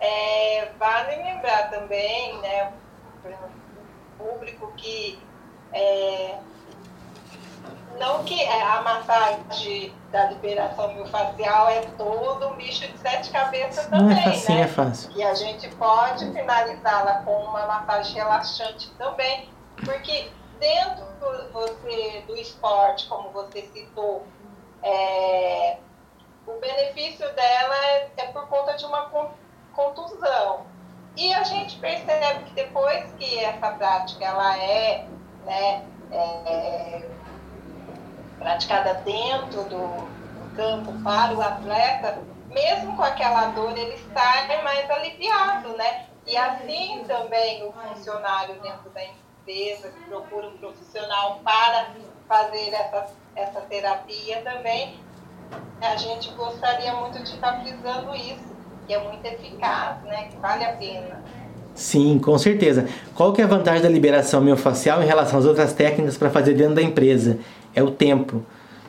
[0.00, 2.72] é, vale lembrar também, né,
[3.24, 5.18] o público que
[5.72, 6.38] é,
[7.98, 13.86] não que é, a massagem da liberação miofascial é todo um bicho de sete cabeças
[13.86, 14.60] também, Não é fácil, né?
[14.60, 15.10] é fácil.
[15.14, 19.48] E a gente pode finalizá-la com uma massagem relaxante também,
[19.84, 24.26] porque dentro do, você, do esporte, como você citou,
[24.82, 25.78] é,
[26.46, 29.10] o benefício dela é, é por conta de uma
[29.74, 30.66] contusão.
[31.16, 35.06] E a gente percebe que depois que essa prática ela é,
[35.44, 37.02] né, é
[38.38, 44.90] praticada dentro do, do campo para o atleta, mesmo com aquela dor, ele sai mais
[44.90, 46.06] aliviado, né?
[46.26, 51.90] E assim também o funcionário dentro da empresa que procura um profissional para
[52.28, 55.00] fazer essa, essa terapia também,
[55.80, 60.28] a gente gostaria muito de estar frisando isso, que é muito eficaz, né?
[60.28, 61.22] Que vale a pena.
[61.74, 62.86] Sim, com certeza.
[63.14, 66.54] Qual que é a vantagem da liberação miofascial em relação às outras técnicas para fazer
[66.54, 67.38] dentro da empresa?
[67.74, 68.42] É o tempo.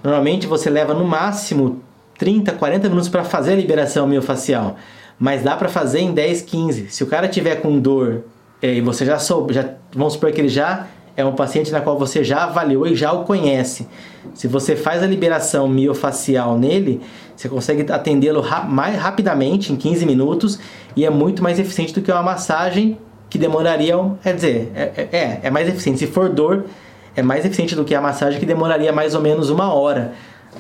[0.04, 1.82] Normalmente você leva no máximo
[2.18, 4.76] 30, 40 minutos para fazer a liberação miofascial,
[5.18, 6.90] mas dá para fazer em 10, 15.
[6.90, 8.24] Se o cara tiver com dor
[8.62, 11.82] é, e você já soube, já, vamos supor que ele já é um paciente na
[11.82, 13.88] qual você já avaliou e já o conhece.
[14.34, 17.02] Se você faz a liberação miofacial nele,
[17.36, 20.60] você consegue atendê-lo ra mais rapidamente, em 15 minutos,
[20.96, 22.98] e é muito mais eficiente do que uma massagem
[23.30, 26.00] que demoraria, quer dizer, é, é, é, é mais eficiente.
[26.00, 26.66] Se for dor,
[27.16, 30.14] é mais eficiente do que a massagem que demoraria mais ou menos uma hora.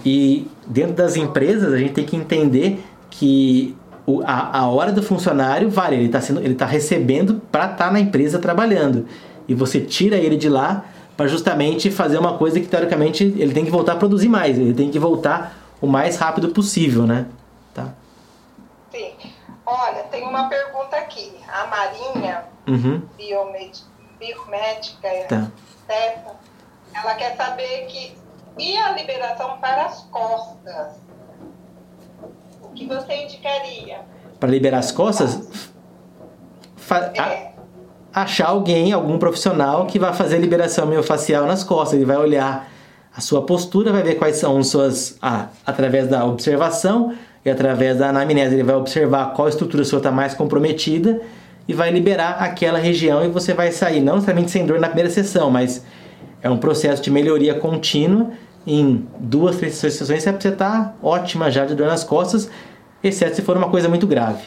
[0.05, 5.01] E dentro das empresas a gente tem que entender que o, a, a hora do
[5.01, 6.19] funcionário vale, ele está
[6.57, 9.05] tá recebendo para estar tá na empresa trabalhando.
[9.47, 13.65] E você tira ele de lá para justamente fazer uma coisa que teoricamente ele tem
[13.65, 17.27] que voltar a produzir mais, ele tem que voltar o mais rápido possível, né?
[17.73, 17.89] Tá.
[18.91, 19.11] Sim.
[19.65, 21.31] Olha, tem uma pergunta aqui.
[21.47, 23.01] A Marinha, uhum.
[23.17, 25.51] biomédica, tá.
[26.93, 28.23] ela quer saber que
[28.57, 30.95] e a liberação para as costas?
[32.61, 34.01] O que você indicaria?
[34.39, 35.71] Para liberar as costas?
[36.75, 37.52] Fa é.
[38.13, 41.93] Achar alguém, algum profissional que vai fazer liberação miofascial nas costas.
[41.93, 42.69] Ele vai olhar
[43.15, 45.17] a sua postura, vai ver quais são suas.
[45.21, 47.13] Ah, através da observação
[47.45, 51.21] e através da anamnese, ele vai observar qual estrutura sua está mais comprometida
[51.67, 55.09] e vai liberar aquela região e você vai sair, não necessariamente sem dor na primeira
[55.09, 55.83] sessão, mas
[56.41, 58.31] é um processo de melhoria contínua.
[58.65, 62.49] Em duas, três sessões você está ótima já de dor nas costas,
[63.03, 64.43] exceto se for uma coisa muito grave.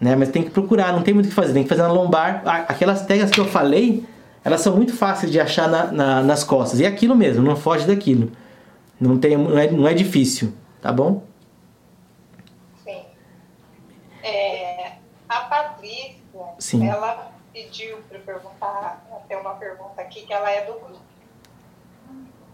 [0.00, 0.14] Né?
[0.14, 2.42] Mas tem que procurar, não tem muito o que fazer, tem que fazer na lombar.
[2.68, 4.04] Aquelas técnicas que eu falei,
[4.44, 6.80] elas são muito fáceis de achar na, na, nas costas.
[6.80, 8.30] E é aquilo mesmo, não foge daquilo.
[9.00, 11.22] Não, tem, não, é, não é difícil, tá bom?
[12.84, 13.04] Sim.
[14.22, 14.92] É,
[15.28, 16.20] a Patrícia,
[16.58, 16.88] Sim.
[16.88, 21.06] ela pediu para perguntar, tem uma pergunta aqui que ela é do grupo.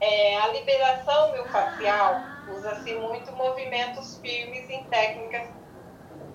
[0.01, 2.23] É, a liberação miofascial
[2.57, 5.49] usa-se muito movimentos firmes em técnicas,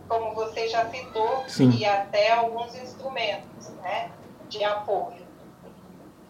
[0.07, 1.71] como você já citou, Sim.
[1.77, 4.09] e até alguns instrumentos né,
[4.49, 5.27] de apoio.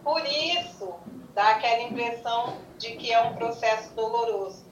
[0.04, 0.94] Por isso,
[1.36, 4.66] dá aquela impressão de que é um processo doloroso.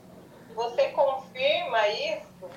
[0.55, 2.49] Você confirma isso?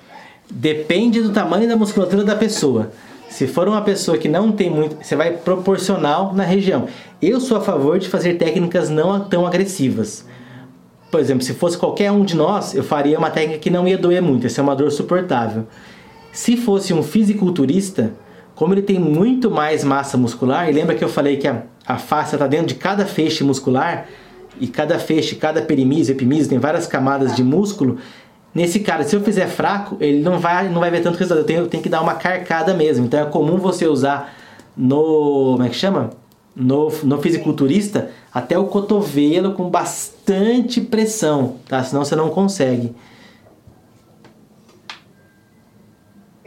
[0.49, 2.91] Depende do tamanho da musculatura da pessoa.
[3.29, 6.87] Se for uma pessoa que não tem muito, você vai proporcional na região.
[7.21, 10.25] Eu sou a favor de fazer técnicas não tão agressivas.
[11.11, 13.97] Por exemplo, se fosse qualquer um de nós, eu faria uma técnica que não ia
[13.97, 15.67] doer muito, essa é uma dor suportável.
[16.31, 18.13] Se fosse um fisiculturista,
[18.55, 21.97] como ele tem muito mais massa muscular, e lembra que eu falei que a, a
[21.97, 24.07] face está dentro de cada feixe muscular,
[24.59, 27.97] e cada feixe, cada perimísio, epimísio, tem várias camadas de músculo,
[28.53, 31.41] Nesse cara, se eu fizer fraco, ele não vai, não vai ver tanto resultado.
[31.41, 33.05] Eu tenho, eu tenho que dar uma carcada mesmo.
[33.05, 34.33] Então é comum você usar
[34.75, 35.51] no.
[35.53, 36.09] Como é que chama?
[36.55, 41.83] No, no fisiculturista até o cotovelo com bastante pressão, tá?
[41.83, 42.95] Senão você não consegue.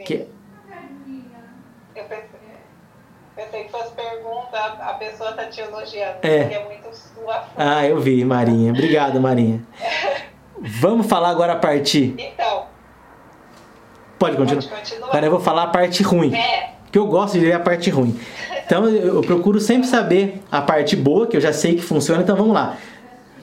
[0.05, 0.27] Que...
[1.95, 6.53] Eu pensei, pensei que fosse pergunta, a pessoa tá te elogiando, é.
[6.53, 7.43] é muito sua.
[7.55, 8.71] Ah, eu vi, Marinha.
[8.71, 9.61] Obrigado, Marinha.
[10.59, 12.15] Vamos falar agora a parte.
[12.17, 12.65] Então.
[14.17, 14.63] Pode continuar.
[14.63, 15.09] Pode continuar.
[15.09, 16.33] Agora eu vou falar a parte ruim.
[16.33, 16.71] É.
[16.91, 18.19] Que eu gosto de ler a parte ruim.
[18.65, 22.35] Então eu procuro sempre saber a parte boa, que eu já sei que funciona, então
[22.35, 22.77] vamos lá.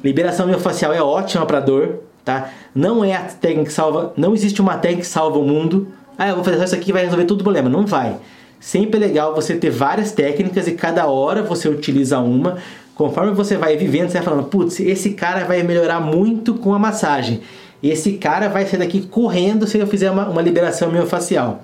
[0.03, 2.51] Liberação miofascial é ótima para dor, tá?
[2.75, 5.89] Não é a técnica que salva, não existe uma técnica que salva o mundo.
[6.17, 7.69] Ah, eu vou fazer isso aqui e vai resolver todo o problema.
[7.69, 8.17] Não vai.
[8.61, 12.59] Sempre é legal você ter várias técnicas e cada hora você utiliza uma.
[12.95, 16.79] Conforme você vai vivendo, você vai falando, putz, esse cara vai melhorar muito com a
[16.79, 17.41] massagem.
[17.83, 21.63] Esse cara vai sair daqui correndo se eu fizer uma, uma liberação miofascial.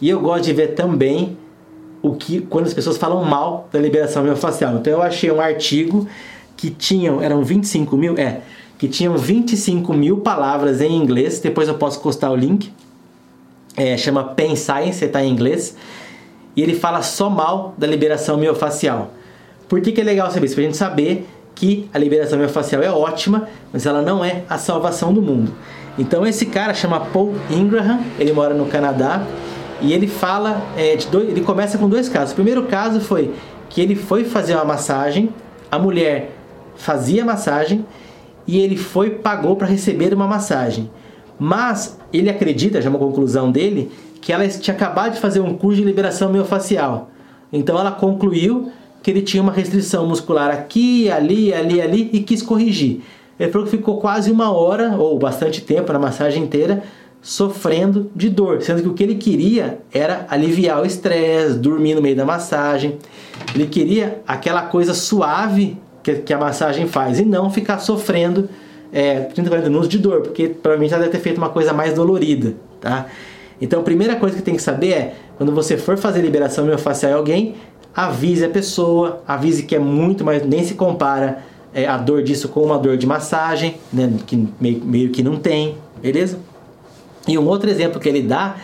[0.00, 1.36] E eu gosto de ver também
[2.02, 4.74] o que quando as pessoas falam mal da liberação miofascial.
[4.74, 6.08] Então eu achei um artigo
[6.56, 8.40] que tinham, eram 25 mil, é,
[8.76, 11.38] que tinham 25 mil palavras em inglês.
[11.38, 12.72] Depois eu posso postar o link.
[13.76, 15.76] É, chama Pen Science, está em inglês.
[16.56, 19.12] E ele fala só mal da liberação miofascial.
[19.68, 20.54] Por que, que é legal saber isso?
[20.54, 24.58] Para a gente saber que a liberação miofascial é ótima, mas ela não é a
[24.58, 25.52] salvação do mundo.
[25.98, 29.22] Então esse cara chama Paul Ingraham, ele mora no Canadá
[29.80, 32.32] e ele fala, é, dois, ele começa com dois casos.
[32.32, 33.32] O primeiro caso foi
[33.68, 35.30] que ele foi fazer uma massagem,
[35.70, 36.32] a mulher
[36.76, 37.84] fazia massagem
[38.46, 40.90] e ele foi pagou para receber uma massagem.
[41.38, 43.90] Mas ele acredita, já é uma conclusão dele,
[44.22, 47.10] que ela tinha acabado de fazer um curso de liberação miofascial.
[47.52, 48.70] Então ela concluiu
[49.02, 53.02] que ele tinha uma restrição muscular aqui, ali, ali, ali e quis corrigir.
[53.38, 56.84] Ele falou que ficou quase uma hora, ou bastante tempo, na massagem inteira,
[57.20, 62.00] sofrendo de dor, sendo que o que ele queria era aliviar o estresse, dormir no
[62.00, 62.98] meio da massagem.
[63.54, 68.48] Ele queria aquela coisa suave que, que a massagem faz e não ficar sofrendo
[68.92, 71.94] é, 30, 40 minutos de dor, porque provavelmente ela deve ter feito uma coisa mais
[71.94, 73.06] dolorida, tá?
[73.60, 77.12] Então, a primeira coisa que tem que saber é, quando você for fazer liberação miofascial
[77.12, 77.54] em alguém,
[77.94, 82.48] avise a pessoa, avise que é muito mais, nem se compara é, a dor disso
[82.48, 86.38] com uma dor de massagem, né, que meio, meio que não tem, beleza?
[87.26, 88.56] E um outro exemplo que ele dá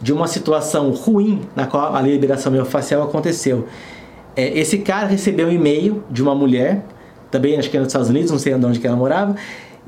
[0.00, 3.66] de uma situação ruim na qual a liberação miofascial aconteceu.
[4.34, 6.84] É, esse cara recebeu um e-mail de uma mulher,
[7.30, 9.34] também acho que era nos Estados Unidos, não sei onde que ela morava,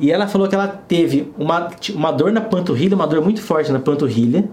[0.00, 3.70] e ela falou que ela teve uma, uma dor na panturrilha, uma dor muito forte
[3.70, 4.48] na panturrilha.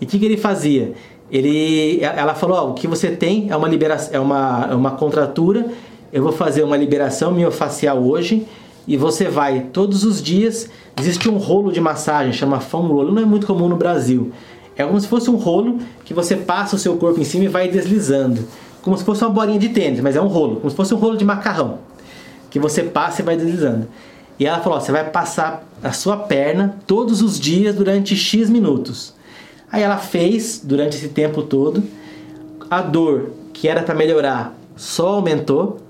[0.00, 0.92] E o que, que ele fazia?
[1.32, 5.64] ele, ela falou, o que você tem é uma liberação, é uma, é uma contratura.
[6.12, 8.46] Eu vou fazer uma liberação miofacial hoje
[8.86, 10.68] e você vai todos os dias.
[11.00, 14.30] Existe um rolo de massagem, chama foam roll, não é muito comum no Brasil.
[14.76, 17.48] É como se fosse um rolo que você passa o seu corpo em cima e
[17.48, 18.46] vai deslizando,
[18.82, 20.98] como se fosse uma bolinha de tênis, mas é um rolo, como se fosse um
[20.98, 21.78] rolo de macarrão
[22.50, 23.88] que você passa e vai deslizando.
[24.38, 28.48] E ela falou: ó, você vai passar a sua perna todos os dias durante X
[28.48, 29.14] minutos.
[29.70, 31.82] Aí ela fez durante esse tempo todo.
[32.70, 35.80] A dor que era para melhorar só aumentou.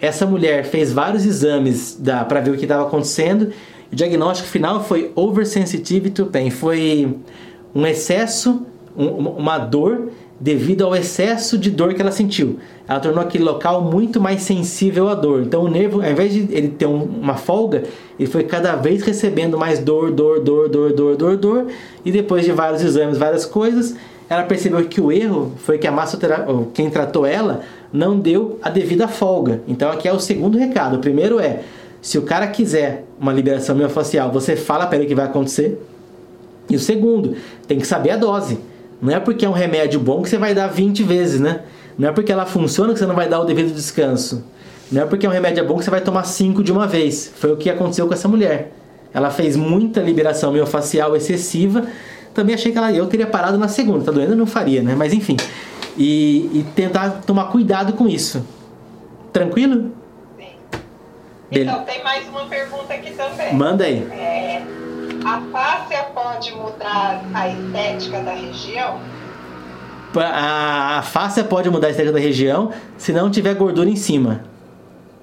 [0.00, 3.52] Essa mulher fez vários exames para ver o que estava acontecendo.
[3.92, 6.50] O diagnóstico final foi oversensitivity to pain.
[6.50, 7.16] Foi
[7.74, 8.66] um excesso,
[8.96, 10.10] um, uma dor
[10.42, 12.58] devido ao excesso de dor que ela sentiu.
[12.88, 15.42] Ela tornou aquele local muito mais sensível à dor.
[15.42, 17.84] Então o nervo, ao invés de ele ter um, uma folga,
[18.18, 21.66] ele foi cada vez recebendo mais dor, dor, dor, dor, dor, dor, dor.
[22.04, 23.94] E depois de vários exames, várias coisas,
[24.28, 27.60] ela percebeu que o erro foi que a massoterapia, quem tratou ela,
[27.92, 29.60] não deu a devida folga.
[29.68, 30.96] Então aqui é o segundo recado.
[30.96, 31.60] O primeiro é,
[32.00, 35.80] se o cara quiser uma liberação miofascial, você fala para ele que vai acontecer.
[36.68, 37.36] E o segundo,
[37.68, 38.58] tem que saber a dose.
[39.02, 41.62] Não é porque é um remédio bom que você vai dar 20 vezes, né?
[41.98, 44.44] Não é porque ela funciona que você não vai dar o devido descanso.
[44.92, 47.32] Não é porque é um remédio bom que você vai tomar 5 de uma vez.
[47.36, 48.70] Foi o que aconteceu com essa mulher.
[49.12, 51.84] Ela fez muita liberação miofascial excessiva.
[52.32, 54.04] Também achei que ela, eu teria parado na segunda.
[54.04, 54.32] Tá doendo?
[54.32, 54.94] Eu não faria, né?
[54.96, 55.36] Mas enfim.
[55.98, 58.46] E, e tentar tomar cuidado com isso.
[59.32, 59.90] Tranquilo?
[60.38, 60.46] Sim.
[61.50, 63.52] Então, tem mais uma pergunta aqui também.
[63.52, 64.06] Manda aí.
[64.12, 64.62] É,
[65.24, 69.00] a fáscia pode mudar a estética da região?
[70.14, 74.42] A, fáscia pode mudar a estética da região se não tiver gordura em cima.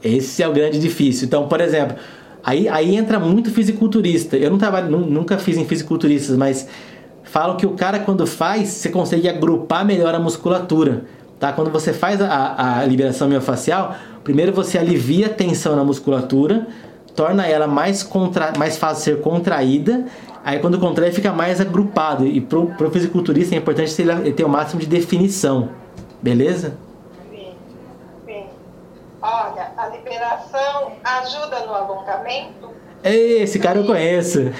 [0.03, 1.27] Esse é o grande difícil.
[1.27, 1.97] Então, por exemplo,
[2.43, 4.37] aí, aí entra muito fisiculturista.
[4.37, 6.67] Eu não trabalho, nunca fiz em fisiculturistas, mas
[7.23, 11.03] falo que o cara quando faz, você consegue agrupar melhor a musculatura.
[11.39, 11.53] Tá?
[11.53, 16.67] Quando você faz a, a liberação miofascial, primeiro você alivia a tensão na musculatura,
[17.19, 20.05] torna ela mais, contra, mais fácil ser contraída.
[20.41, 22.25] Aí quando contrai fica mais agrupado.
[22.25, 25.67] E para o fisiculturista é importante ele ter o máximo de definição.
[26.21, 26.77] Beleza?
[27.29, 27.51] Sim,
[28.25, 28.45] sim.
[29.21, 32.69] Olha, a liberação ajuda no alongamento?
[33.03, 34.39] Esse cara eu conheço.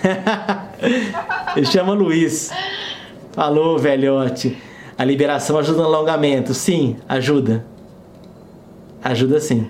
[1.56, 2.52] Ele chama Luiz.
[3.34, 4.62] Falou, velhote.
[4.98, 6.54] A liberação ajuda no alongamento.
[6.54, 7.66] Sim, ajuda.
[9.04, 9.70] Ajuda sim.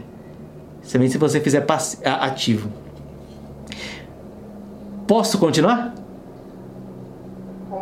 [0.92, 1.66] Também se você fizer
[2.04, 2.70] ativo.
[5.08, 5.94] Posso continuar?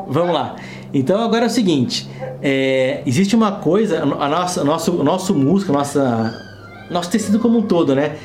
[0.08, 0.56] Vamos lá.
[0.93, 2.10] Então agora é o seguinte:
[2.41, 6.34] é, existe uma coisa, a nossa, nosso, nosso músculo, nossa,
[6.89, 8.17] nosso tecido como um todo, né?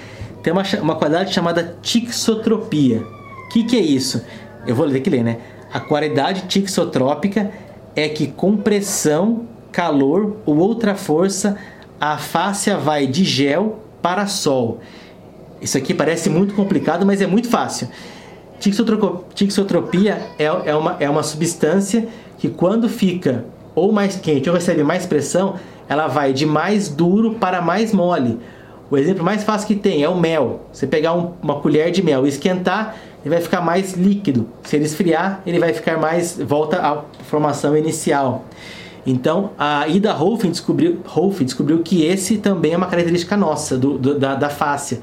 [0.43, 3.03] Tem uma, uma qualidade chamada tixotropia.
[3.47, 4.25] O que, que é isso?
[4.67, 5.39] Eu vou ler que ler, né?
[5.73, 7.51] A qualidade tixotrópica
[7.95, 11.57] é que com pressão, calor ou outra força,
[12.01, 14.81] a fáscia vai de gel para sol.
[15.61, 17.89] Isso aqui parece muito complicado, mas é muito fácil.
[18.59, 22.07] Tixotropia é, é, uma, é uma substância
[22.39, 25.55] que quando fica ou mais quente ou recebe mais pressão,
[25.89, 28.39] ela vai de mais duro para mais mole.
[28.91, 30.67] O exemplo mais fácil que tem é o mel.
[30.73, 34.49] Você pegar um, uma colher de mel e esquentar, ele vai ficar mais líquido.
[34.65, 38.45] Se ele esfriar, ele vai ficar mais volta à formação inicial.
[39.07, 41.01] Então, a Ida Rolf descobriu,
[41.41, 45.01] descobriu que esse também é uma característica nossa, do, do, da, da fáscia.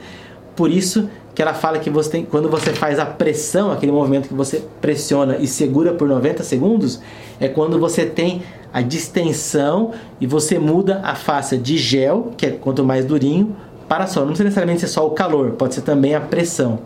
[0.55, 4.27] Por isso que ela fala que você tem, quando você faz a pressão, aquele movimento
[4.27, 7.01] que você pressiona e segura por 90 segundos,
[7.39, 8.41] é quando você tem
[8.73, 13.55] a distensão e você muda a face de gel, que é quanto mais durinho,
[13.87, 14.23] para sol.
[14.23, 16.79] Não precisa necessariamente ser só o calor, pode ser também a pressão.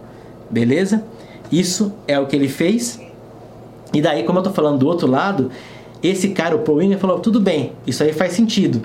[0.50, 1.04] Beleza?
[1.52, 3.00] Isso é o que ele fez.
[3.94, 5.52] E daí, como eu estou falando do outro lado,
[6.04, 8.82] esse cara, o Paul Winger, falou: tudo bem, isso aí faz sentido.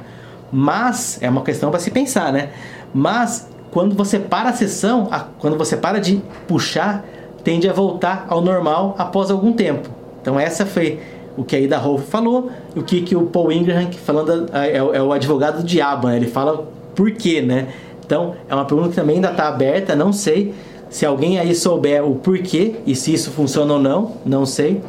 [0.50, 2.50] Mas, é uma questão para se pensar, né?
[2.94, 7.04] Mas, quando você para a sessão, quando você para de puxar,
[7.44, 9.88] tende a voltar ao normal após algum tempo.
[10.20, 11.00] Então, essa foi
[11.36, 15.02] o que a Ida Rolf falou, o que, que o Paul Ingram, falando, é, é,
[15.02, 16.16] o advogado do diabo, né?
[16.16, 17.68] ele fala por quê, né?
[18.04, 20.54] Então, é uma pergunta que também ainda está aberta, não sei.
[20.90, 24.80] Se alguém aí souber o porquê e se isso funciona ou não, não sei.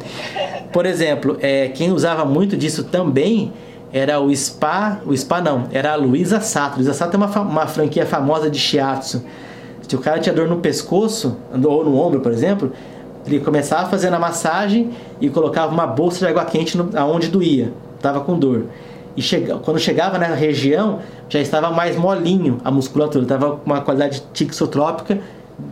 [0.72, 3.52] Por exemplo, é, quem usava muito disso também
[3.92, 6.76] era o Spa, o Spa não, era a Luísa Sato.
[6.76, 9.24] Luísa Sato é uma, uma franquia famosa de shiatsu.
[9.86, 12.72] Se o cara tinha dor no pescoço ou no ombro, por exemplo,
[13.26, 17.72] ele começava fazendo a massagem e colocava uma bolsa de água quente no, aonde doía,
[18.00, 18.66] tava com dor.
[19.16, 23.80] E chega, quando chegava na região, já estava mais molinho a musculatura, estava com uma
[23.80, 25.18] qualidade tixotrópica,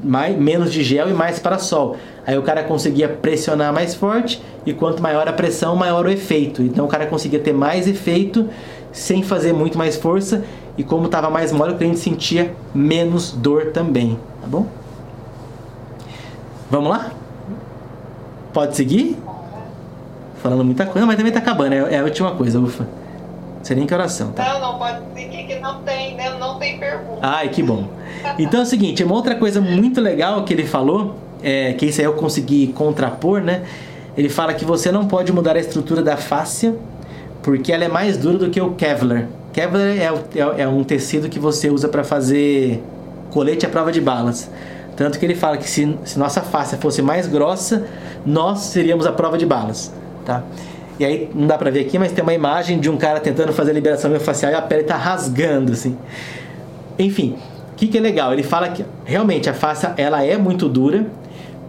[0.02, 1.96] mais, menos de gel e mais para sol.
[2.26, 6.62] Aí o cara conseguia pressionar mais forte e quanto maior a pressão, maior o efeito.
[6.62, 8.48] Então o cara conseguia ter mais efeito
[8.92, 10.44] sem fazer muito mais força
[10.76, 14.66] e como estava mais mole, o cliente sentia menos dor também, tá bom?
[16.70, 17.10] Vamos lá?
[18.52, 19.16] Pode seguir?
[20.42, 22.86] Falando muita coisa, mas também está acabando, é, é a última coisa, ufa.
[23.62, 24.44] Sei nem que oração, tá?
[24.54, 26.30] Não, não pode seguir que não tem, né?
[26.38, 27.18] não tem pergunta.
[27.22, 27.88] Ai, que bom.
[28.38, 32.00] Então é o seguinte, uma outra coisa muito legal que ele falou, é, que isso
[32.00, 33.62] aí eu consegui contrapor, né?
[34.16, 36.74] Ele fala que você não pode mudar a estrutura da fáscia
[37.42, 39.26] porque ela é mais dura do que o Kevlar.
[39.52, 42.82] Kevlar é, é, é um tecido que você usa para fazer
[43.30, 44.50] colete à prova de balas.
[44.96, 47.86] Tanto que ele fala que se, se nossa face fosse mais grossa,
[48.26, 49.92] nós seríamos a prova de balas,
[50.24, 50.42] tá?
[50.98, 53.52] E aí não dá pra ver aqui, mas tem uma imagem de um cara tentando
[53.52, 55.96] fazer a liberação miofascial e a pele tá rasgando, assim.
[56.98, 57.36] Enfim,
[57.72, 58.32] o que, que é legal?
[58.32, 61.06] Ele fala que realmente a face ela é muito dura,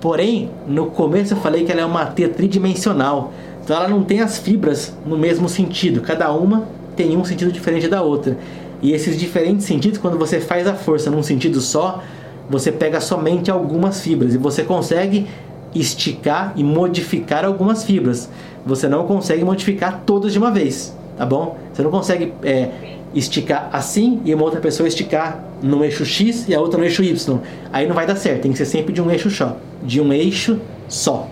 [0.01, 3.31] porém no começo eu falei que ela é uma teia tridimensional.
[3.63, 6.63] Então ela não tem as fibras no mesmo sentido, cada uma
[6.95, 8.35] tem um sentido diferente da outra.
[8.81, 12.01] E esses diferentes sentidos, quando você faz a força num sentido só,
[12.49, 15.27] você pega somente algumas fibras e você consegue
[15.75, 18.29] esticar e modificar algumas fibras.
[18.65, 21.57] Você não consegue modificar todas de uma vez, tá bom?
[21.73, 22.69] Você não consegue é,
[23.13, 27.03] esticar assim e uma outra pessoa esticar no eixo X e a outra no eixo
[27.03, 27.39] Y.
[27.71, 29.57] Aí não vai dar certo, tem que ser sempre de um eixo só.
[29.81, 31.27] De um eixo só.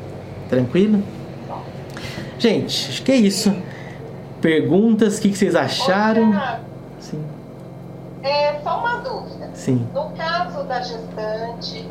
[0.50, 1.04] Tranquilo?
[2.40, 3.54] Gente, acho que é isso.
[4.42, 6.32] Perguntas, o que, que vocês acharam?
[7.00, 7.24] Sim.
[8.22, 9.50] É só uma dúvida.
[9.54, 9.88] Sim.
[9.94, 11.86] No caso da gestante,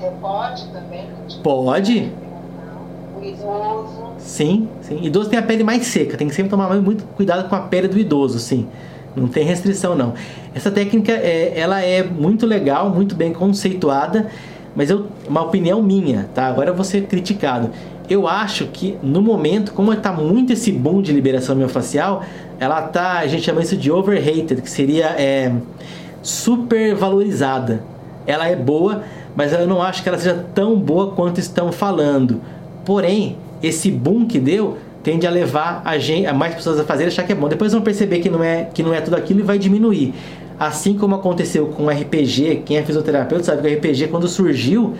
[0.00, 1.08] é, pode também?
[1.42, 2.12] Pode.
[3.22, 4.12] Idoso.
[4.18, 4.98] Sim, sim.
[5.02, 7.88] Idoso tem a pele mais seca, tem que sempre tomar muito cuidado com a pele
[7.88, 8.66] do idoso, sim.
[9.14, 10.14] Não tem restrição não.
[10.54, 14.28] Essa técnica é, ela é muito legal, muito bem conceituada,
[14.74, 16.46] mas eu, uma opinião minha, tá?
[16.46, 17.70] Agora eu vou ser criticado.
[18.08, 22.22] Eu acho que no momento, como está muito esse boom de liberação miofascial,
[22.58, 25.52] ela tá, a gente chama isso de overrated, que seria é,
[26.22, 27.82] super valorizada.
[28.26, 29.02] Ela é boa,
[29.36, 32.40] mas eu não acho que ela seja tão boa quanto estão falando.
[32.84, 37.06] Porém, esse boom que deu tende a levar a, gente, a mais pessoas a fazer
[37.06, 37.48] achar que é bom.
[37.48, 40.14] Depois vão perceber que não é que não é tudo aquilo e vai diminuir.
[40.58, 44.94] Assim como aconteceu com o RPG, quem é fisioterapeuta sabe que o RPG quando surgiu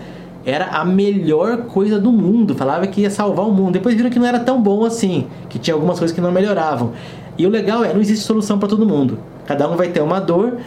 [0.45, 3.73] era a melhor coisa do mundo, falava que ia salvar o mundo.
[3.73, 6.91] Depois viram que não era tão bom assim, que tinha algumas coisas que não melhoravam.
[7.37, 9.19] E o legal é, não existe solução para todo mundo.
[9.45, 10.57] Cada um vai ter uma dor.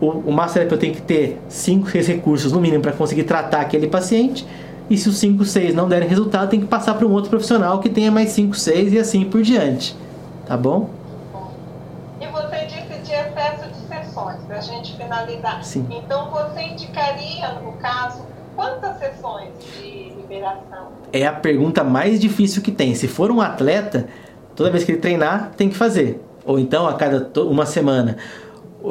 [0.00, 3.86] O, o massoterapeuta tem que ter 5, 6 recursos no mínimo para conseguir tratar aquele
[3.86, 4.46] paciente
[4.92, 7.80] e se os 5, 6 não derem resultado, tem que passar para um outro profissional
[7.80, 9.96] que tenha mais 5, 6 e assim por diante.
[10.44, 10.90] Tá bom?
[12.20, 15.64] E você disse de excesso de sessões, para a gente finalizar.
[15.64, 15.86] Sim.
[15.90, 20.88] Então você indicaria, no caso, quantas sessões de liberação?
[21.10, 22.94] É a pergunta mais difícil que tem.
[22.94, 24.08] Se for um atleta,
[24.54, 26.22] toda vez que ele treinar, tem que fazer.
[26.44, 28.18] Ou então a cada uma semana.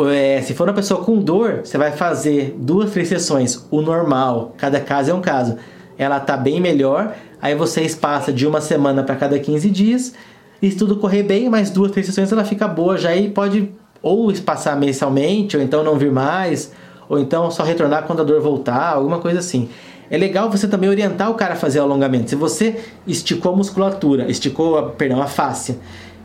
[0.10, 3.68] É, se for uma pessoa com dor, você vai fazer duas, três sessões.
[3.70, 5.58] O normal, cada caso é um caso
[5.98, 7.16] ela tá bem melhor.
[7.42, 10.14] Aí você espaça de uma semana para cada 15 dias.
[10.62, 13.72] E se tudo correr bem, mais duas, três sessões ela fica boa já e pode
[14.02, 16.72] ou espaçar mensalmente, ou então não vir mais,
[17.08, 19.70] ou então só retornar quando a dor voltar, alguma coisa assim.
[20.10, 22.30] É legal você também orientar o cara a fazer alongamento.
[22.30, 25.78] Se você esticou a musculatura, esticou a, perdão, a face,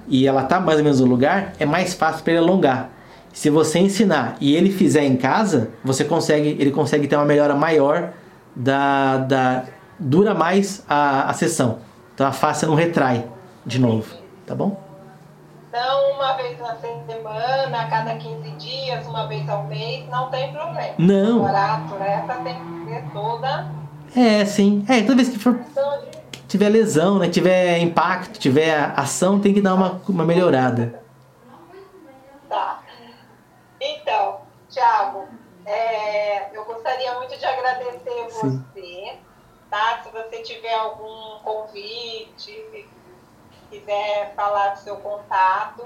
[0.09, 2.91] e ela tá mais ou menos no lugar, é mais fácil para ele alongar.
[3.33, 7.55] Se você ensinar e ele fizer em casa, você consegue, ele consegue ter uma melhora
[7.55, 8.13] maior
[8.57, 9.65] da, da
[9.99, 11.79] dura mais a, a sessão.
[12.15, 13.27] Então a face não retrai
[13.65, 14.83] de novo, tá bom?
[15.69, 20.51] Então, uma vez na semana, a cada 15 dias, uma vez ao mês, não tem
[20.51, 20.95] problema.
[20.97, 21.45] Não.
[21.45, 23.67] Agora a atleta tem que ser toda.
[24.17, 24.87] É, sim.
[24.89, 25.61] É, toda vez que for
[26.49, 31.03] tiver lesão, né, tiver impacto, tiver ação, tem que dar uma, uma melhorada.
[32.49, 32.81] Tá.
[33.79, 34.39] Então,
[34.71, 35.25] Thiago,
[35.67, 38.65] é, eu gostaria muito de agradecer Sim.
[38.73, 39.19] você,
[39.69, 40.01] tá?
[40.05, 42.89] Se você tiver algum convite,
[43.69, 45.85] quiser falar do seu contato.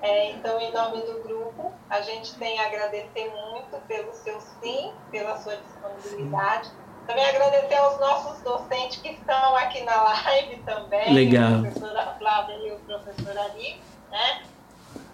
[0.00, 4.92] É, então, em nome do grupo, a gente tem a agradecer muito pelo seu sim,
[5.10, 6.68] pela sua disponibilidade.
[6.68, 6.86] Sim.
[7.06, 11.12] Também agradecer aos nossos docentes que estão aqui na live também.
[11.12, 11.58] Legal.
[11.58, 13.80] A professora Flávia e o professor Ali,
[14.10, 14.42] né?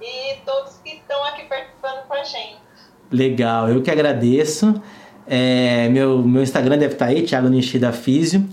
[0.00, 2.71] E todos que estão aqui participando com a gente.
[3.12, 4.74] Legal, eu que agradeço.
[5.26, 8.48] É, meu, meu Instagram deve estar aí, Thiago Nishida Físio.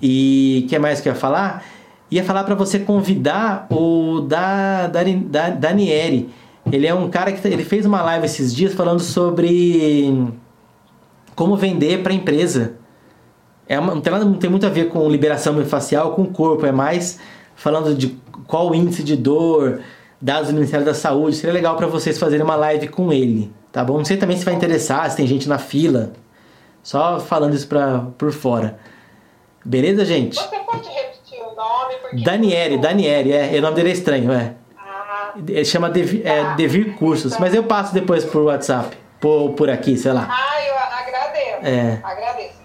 [0.00, 1.64] E o que mais que eu ia falar?
[2.10, 5.02] Ia falar para você convidar o da, da,
[5.50, 5.70] da.
[6.70, 10.30] Ele é um cara que ele fez uma live esses dias falando sobre
[11.34, 12.74] como vender para empresa.
[13.68, 16.26] É uma, não, tem nada, não tem muito a ver com liberação facial com o
[16.26, 17.18] corpo, é mais
[17.54, 19.80] falando de qual o índice de dor,
[20.20, 21.36] dados do Ministério da Saúde.
[21.36, 23.50] Seria legal para vocês fazerem uma live com ele.
[23.72, 23.96] Tá bom?
[23.96, 26.12] Não sei também se vai interessar, se tem gente na fila.
[26.82, 28.78] Só falando isso pra, por fora.
[29.64, 30.36] Beleza, gente?
[30.36, 32.22] Você pode repetir o nome?
[32.22, 34.54] Daniele, Daniele, é, o nome dele é estranho, é.
[34.76, 39.52] Ah, Ele chama Devir, é, ah, Devir Cursos, mas eu passo depois por WhatsApp, por,
[39.52, 40.28] por aqui, sei lá.
[40.28, 41.66] Ah, eu agradeço.
[41.66, 42.00] É.
[42.02, 42.60] Agradeço.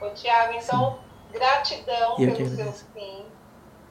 [0.00, 0.98] Ô, Tiago, então,
[1.32, 1.38] Sim.
[1.38, 3.24] gratidão eu pelo seu sim,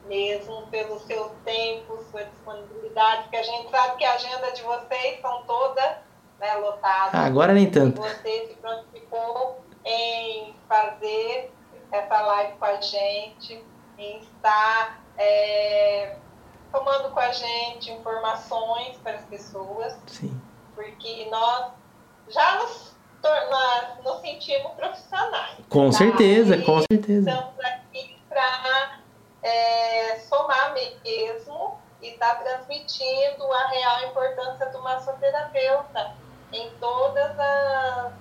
[0.08, 5.20] mesmo, pelo seu tempo, sua disponibilidade, porque a gente sabe que a agenda de vocês
[5.20, 6.11] são todas
[6.42, 7.14] né, lotado.
[7.14, 8.02] Ah, agora nem tanto.
[8.02, 11.52] Você se prontificou em fazer
[11.92, 13.64] essa live com a gente,
[13.96, 16.16] em estar é,
[16.72, 19.96] tomando com a gente informações para as pessoas.
[20.08, 20.38] Sim.
[20.74, 21.70] Porque nós
[22.28, 25.58] já nos, torna, nos sentimos profissionais.
[25.68, 25.98] Com tá?
[25.98, 27.30] certeza, e com certeza.
[27.30, 28.98] Estamos aqui para
[29.44, 36.21] é, somar mesmo e está transmitindo a real importância do massoterapeuta
[36.52, 38.12] em todas as,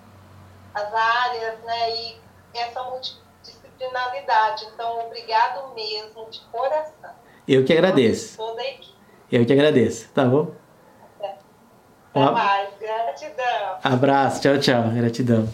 [0.73, 1.95] as áreas, né?
[1.95, 2.21] E
[2.53, 4.65] essa multidisciplinaridade.
[4.73, 7.11] Então, obrigado mesmo, de coração.
[7.47, 8.37] Eu que agradeço.
[8.37, 8.95] Toda a equipe.
[9.31, 10.51] Eu que agradeço, tá bom?
[12.13, 13.79] Até mais, gratidão.
[13.81, 15.47] Abraço, tchau, tchau, gratidão.